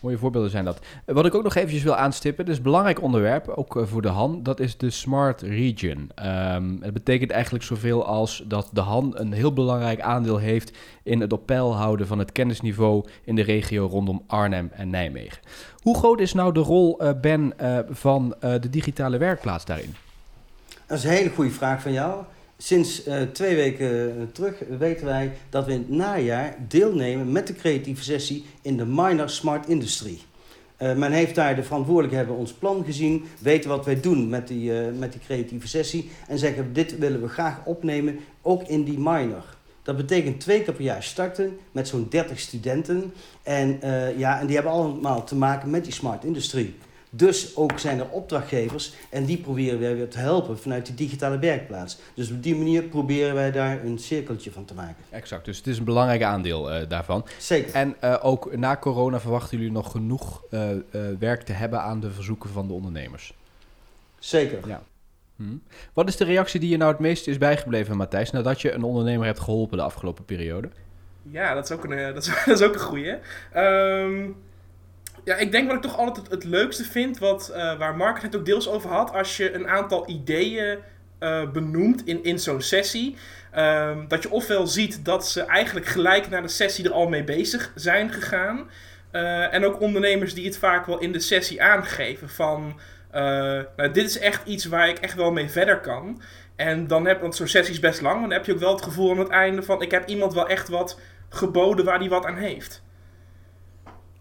Mooie 0.04 0.18
voorbeelden 0.18 0.52
zijn 0.52 0.66
dat. 0.66 0.80
Wat 1.06 1.26
ik 1.26 1.36
ook 1.36 1.44
nog 1.44 1.56
eventjes 1.56 1.84
wil 1.84 1.96
aanstippen, 1.96 2.50
een 2.50 2.62
belangrijk 2.62 3.02
onderwerp, 3.02 3.48
ook 3.48 3.84
voor 3.86 4.02
de 4.02 4.08
Han, 4.08 4.44
dat 4.44 4.60
is 4.60 4.78
de 4.78 4.90
Smart 4.90 5.42
Region. 5.42 6.12
Um, 6.26 6.78
het 6.82 6.94
betekent 6.94 7.32
eigenlijk 7.32 7.64
zoveel 7.64 8.06
als 8.06 8.44
dat 8.48 8.70
de 8.74 8.82
Han 8.82 9.12
een 9.16 9.34
heel 9.34 9.54
belangrijk 9.54 10.02
aandeel 10.02 10.38
heeft 10.38 10.78
in 11.04 11.22
het 11.22 11.34
op 11.34 11.46
peil 11.46 11.76
houden 11.76 12.08
van 12.08 12.20
het 12.20 12.32
kennisniveau 12.32 13.06
in 13.24 13.36
de 13.36 13.42
regio 13.42 13.86
rondom 13.86 14.24
Arnhem 14.28 14.70
en 14.74 14.90
Nijmegen. 14.90 15.40
Hoe 15.82 15.98
groot 15.98 16.20
is 16.20 16.34
nou 16.34 16.54
de 16.54 16.60
rol, 16.60 17.04
uh, 17.04 17.10
Ben, 17.22 17.54
van 17.90 18.36
de 18.40 18.70
digitale 18.70 19.18
werkplaats 19.18 19.66
daarin? 19.66 19.96
Dat 20.88 20.98
is 20.98 21.04
een 21.04 21.10
hele 21.10 21.30
goede 21.30 21.52
vraag 21.52 21.82
van 21.82 21.92
jou. 21.92 22.24
Sinds 22.58 23.08
uh, 23.08 23.22
twee 23.22 23.56
weken 23.56 24.30
terug 24.32 24.56
weten 24.78 25.06
wij 25.06 25.32
dat 25.50 25.66
we 25.66 25.72
in 25.72 25.78
het 25.78 25.90
najaar 25.90 26.56
deelnemen 26.68 27.32
met 27.32 27.48
de 27.48 27.56
creatieve 27.56 28.04
sessie 28.04 28.46
in 28.62 28.78
de 28.78 28.86
Minor 28.86 29.30
Smart 29.30 29.68
Industry. 29.68 30.20
Uh, 30.80 30.94
men 30.96 31.12
heeft 31.12 31.36
daar 31.36 31.56
de 31.56 31.64
verantwoordelijke 31.64 32.16
hebben 32.16 32.36
ons 32.36 32.54
plan 32.54 32.86
gezien, 32.86 33.26
weten 33.40 33.70
wat 33.70 33.86
wij 33.86 34.00
doen 34.00 34.30
met 34.30 34.48
die, 34.48 34.72
met 34.74 35.12
die 35.12 35.22
creatieve 35.22 35.68
sessie 35.68 36.10
en 36.28 36.38
zeggen 36.38 36.74
dit 36.74 36.98
willen 36.98 37.22
we 37.22 37.28
graag 37.28 37.66
opnemen, 37.66 38.20
ook 38.42 38.64
in 38.64 38.84
die 38.84 39.00
minor. 39.00 39.44
Dat 39.84 39.98
betekent 39.98 40.40
twee 40.40 40.64
keer 40.64 40.74
per 40.74 40.84
jaar 40.84 41.04
starten 41.04 41.58
met 41.72 41.88
zo'n 41.88 42.08
30 42.10 42.40
studenten 42.40 43.14
en, 43.44 43.80
ja, 44.18 44.40
en 44.40 44.46
die 44.46 44.56
hebben 44.56 44.74
allemaal 44.74 45.24
te 45.24 45.36
maken 45.36 45.70
met 45.70 45.84
die 45.84 45.94
smart 45.94 46.24
industrie. 46.24 46.76
Dus 47.16 47.56
ook 47.56 47.80
zijn 47.80 48.00
er 48.00 48.10
opdrachtgevers 48.10 48.94
en 49.10 49.26
die 49.26 49.38
proberen 49.38 49.80
wij 49.80 49.96
weer 49.96 50.10
te 50.10 50.18
helpen 50.18 50.60
vanuit 50.60 50.86
die 50.86 50.96
digitale 50.96 51.40
werkplaats. 51.40 51.98
Dus 52.14 52.32
op 52.32 52.44
die 52.44 52.56
manier 52.56 52.84
proberen 52.84 53.34
wij 53.34 53.52
daar 53.52 53.84
een 53.84 54.00
cirkeltje 54.00 54.52
van 54.52 54.66
te 54.66 54.74
maken. 54.74 55.04
Exact, 55.10 55.46
dus 55.46 55.58
het 55.58 55.68
is 55.68 55.78
een 55.78 55.84
belangrijk 55.84 56.22
aandeel 56.22 56.74
uh, 56.74 56.90
daarvan. 56.90 57.26
Zeker. 57.38 57.74
En 57.74 57.96
uh, 58.04 58.16
ook 58.22 58.56
na 58.56 58.78
corona 58.78 59.20
verwachten 59.20 59.58
jullie 59.58 59.72
nog 59.72 59.92
genoeg 59.92 60.44
uh, 60.50 60.70
werk 61.20 61.42
te 61.42 61.54
hebben 61.54 61.82
aan 61.82 62.00
de 62.00 62.12
verzoeken 62.12 62.50
van 62.50 62.68
de 62.68 62.74
ondernemers? 62.74 63.34
Zeker. 64.20 64.68
Ja. 64.68 64.84
Hm. 65.36 65.58
Wat 65.94 66.08
is 66.08 66.16
de 66.16 66.26
reactie 66.26 66.60
die 66.60 66.70
je 66.70 66.78
nou 66.78 66.92
het 66.92 67.00
meest 67.00 67.28
is 67.28 67.38
bijgebleven, 67.38 67.98
Matthijs, 67.98 68.32
nadat 68.32 68.62
je 68.62 68.72
een 68.72 68.84
ondernemer 68.84 69.26
hebt 69.26 69.40
geholpen 69.40 69.78
de 69.78 69.84
afgelopen 69.84 70.26
periode? 70.26 70.70
Ja, 71.22 71.54
dat 71.54 71.64
is 71.64 71.72
ook 71.72 71.84
een, 71.84 72.14
dat 72.14 72.24
is, 72.24 72.32
dat 72.46 72.60
is 72.60 72.68
ook 72.68 72.74
een 72.74 72.80
goeie. 72.80 73.18
Um... 73.56 74.36
Ja, 75.26 75.36
ik 75.36 75.52
denk 75.52 75.68
wat 75.68 75.76
ik 75.76 75.82
toch 75.82 75.98
altijd 75.98 76.30
het, 76.30 76.44
leukste 76.44 76.84
vind, 76.84 77.20
wat, 77.20 77.52
uh, 77.52 77.78
waar 77.78 77.96
Mark 77.96 78.22
het 78.22 78.36
ook 78.36 78.46
deels 78.46 78.70
over 78.70 78.90
had, 78.90 79.14
als 79.14 79.38
je 79.38 79.54
een 79.54 79.68
aantal 79.68 80.10
ideeën 80.10 80.78
uh, 81.20 81.52
benoemt 81.52 82.06
in, 82.06 82.24
in 82.24 82.40
zo'n 82.40 82.62
sessie. 82.62 83.16
Um, 83.58 84.08
dat 84.08 84.24
je 84.24 84.32
ofwel 84.32 84.68
ziet 84.68 85.06
dat 85.06 85.28
ze 85.28 85.42
eigenlijk 85.42 85.86
gelijk 85.86 86.30
na 86.30 86.42
de 86.42 86.48
sessie 86.48 86.86
er 86.86 86.92
al 86.92 87.08
mee 87.08 87.24
bezig 87.24 87.72
zijn 87.76 88.12
gegaan. 88.12 88.70
Uh, 89.12 89.54
en 89.54 89.66
ook 89.66 89.82
ondernemers 89.82 90.34
die 90.34 90.46
het 90.46 90.58
vaak 90.58 90.86
wel 90.86 91.00
in 91.00 91.12
de 91.12 91.20
sessie 91.20 91.64
aangeven 91.64 92.30
van... 92.30 92.80
nou, 93.12 93.92
dit 93.92 94.06
is 94.06 94.20
echt 94.20 94.48
iets 94.48 94.66
waar 94.66 94.90
ik 94.90 94.98
echt 94.98 95.16
wel 95.16 95.32
mee 95.32 95.50
verder 95.50 95.80
kan. 95.80 96.22
En 96.56 96.88
dan 96.88 97.06
heb, 97.08 97.22
want 97.22 97.36
zo'n 97.36 97.48
sessie 97.48 97.74
is 97.74 97.80
best 97.80 98.02
lang, 98.02 98.22
dan 98.22 98.32
heb 98.32 98.46
je 98.46 98.54
ook 98.54 98.60
wel 98.60 98.74
het 98.74 98.84
gevoel 98.84 99.12
aan 99.12 99.20
het 99.20 99.30
einde 99.30 99.64
van... 99.64 99.82
ik 99.82 99.92
heb 99.92 100.08
iemand 100.08 100.34
wel 100.34 100.50
echt 100.50 100.70
wat 100.70 101.00
geboden 101.30 101.86
waar 101.86 102.00
die 102.00 102.10
wat 102.10 102.26
aan 102.26 102.38
heeft. 102.38 102.84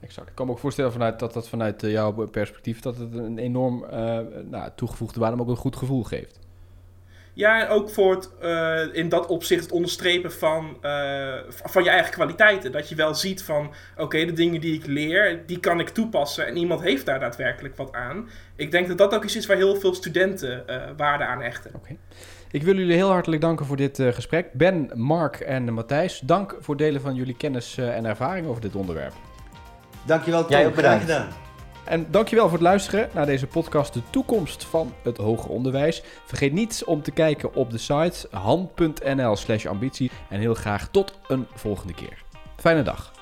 Exact. 0.03 0.29
Ik 0.29 0.35
kan 0.35 0.47
me 0.47 0.53
ook 0.53 0.59
voorstellen 0.59 0.93
vanuit, 0.93 1.19
dat 1.19 1.33
dat 1.33 1.49
vanuit 1.49 1.83
eh, 1.83 1.91
jouw 1.91 2.12
perspectief... 2.12 2.81
dat 2.81 2.97
het 2.97 3.15
een 3.15 3.38
enorm 3.38 3.85
uh, 3.85 4.19
nou, 4.51 4.71
toegevoegde 4.75 5.21
waarde, 5.21 5.37
maar 5.37 5.45
ook 5.45 5.51
een 5.51 5.57
goed 5.57 5.77
gevoel 5.77 6.03
geeft. 6.03 6.41
Ja, 7.35 7.62
en 7.62 7.69
ook 7.69 7.91
voor 7.91 8.15
het, 8.15 8.31
uh, 8.43 8.95
in 8.95 9.09
dat 9.09 9.27
opzicht 9.27 9.62
het 9.62 9.73
onderstrepen 9.73 10.33
van, 10.33 10.77
uh, 10.83 11.35
van 11.49 11.85
je 11.85 11.91
eigen 11.91 12.12
kwaliteiten. 12.12 12.73
Dat 12.73 12.88
je 12.88 12.95
wel 12.95 13.15
ziet 13.15 13.43
van, 13.43 13.67
oké, 13.93 14.03
okay, 14.03 14.27
de 14.27 14.33
dingen 14.33 14.61
die 14.61 14.75
ik 14.75 14.87
leer, 14.87 15.43
die 15.47 15.61
kan 15.61 15.81
ik 15.81 15.88
toepassen. 15.88 16.47
En 16.47 16.57
iemand 16.57 16.81
heeft 16.81 17.07
daar 17.07 17.21
daadwerkelijk 17.21 17.77
wat 17.77 17.93
aan. 17.93 18.29
Ik 18.57 18.71
denk 18.71 18.88
dat 18.88 18.99
dat 18.99 19.15
ook 19.15 19.25
iets 19.25 19.37
is 19.37 19.47
waar 19.47 19.57
heel 19.57 19.77
veel 19.77 19.95
studenten 19.95 20.65
uh, 20.67 20.83
waarde 20.97 21.25
aan 21.25 21.43
hechten. 21.43 21.71
Okay. 21.75 21.99
Ik 22.51 22.62
wil 22.62 22.77
jullie 22.77 22.95
heel 22.95 23.11
hartelijk 23.11 23.41
danken 23.41 23.67
voor 23.67 23.77
dit 23.77 24.03
gesprek. 24.03 24.53
Ben, 24.53 24.91
Mark 24.95 25.41
en 25.41 25.73
Matthijs, 25.73 26.21
dank 26.21 26.57
voor 26.61 26.75
het 26.75 26.85
delen 26.85 27.01
van 27.01 27.15
jullie 27.15 27.37
kennis 27.37 27.79
en 27.79 28.05
ervaring 28.05 28.47
over 28.47 28.61
dit 28.61 28.75
onderwerp. 28.77 29.12
Dankjewel, 30.05 30.41
Tom. 30.41 30.51
Jij 30.51 30.67
ook 30.67 30.75
bedankt. 30.75 31.05
Graag 31.05 31.19
gedaan. 31.19 31.41
En 31.85 32.07
dankjewel 32.11 32.45
voor 32.45 32.59
het 32.59 32.67
luisteren 32.67 33.09
naar 33.12 33.27
deze 33.27 33.47
podcast 33.47 33.95
De 33.95 34.03
Toekomst 34.11 34.65
van 34.65 34.93
het 35.03 35.17
Hoger 35.17 35.51
Onderwijs. 35.51 36.03
Vergeet 36.25 36.53
niet 36.53 36.83
om 36.87 37.03
te 37.03 37.11
kijken 37.11 37.55
op 37.55 37.71
de 37.71 37.79
site 37.79 38.29
han.nl 38.31 39.37
ambitie. 39.69 40.11
En 40.29 40.41
heel 40.41 40.55
graag 40.55 40.88
tot 40.88 41.19
een 41.29 41.47
volgende 41.55 41.95
keer. 41.95 42.23
Fijne 42.57 42.83
dag. 42.83 43.22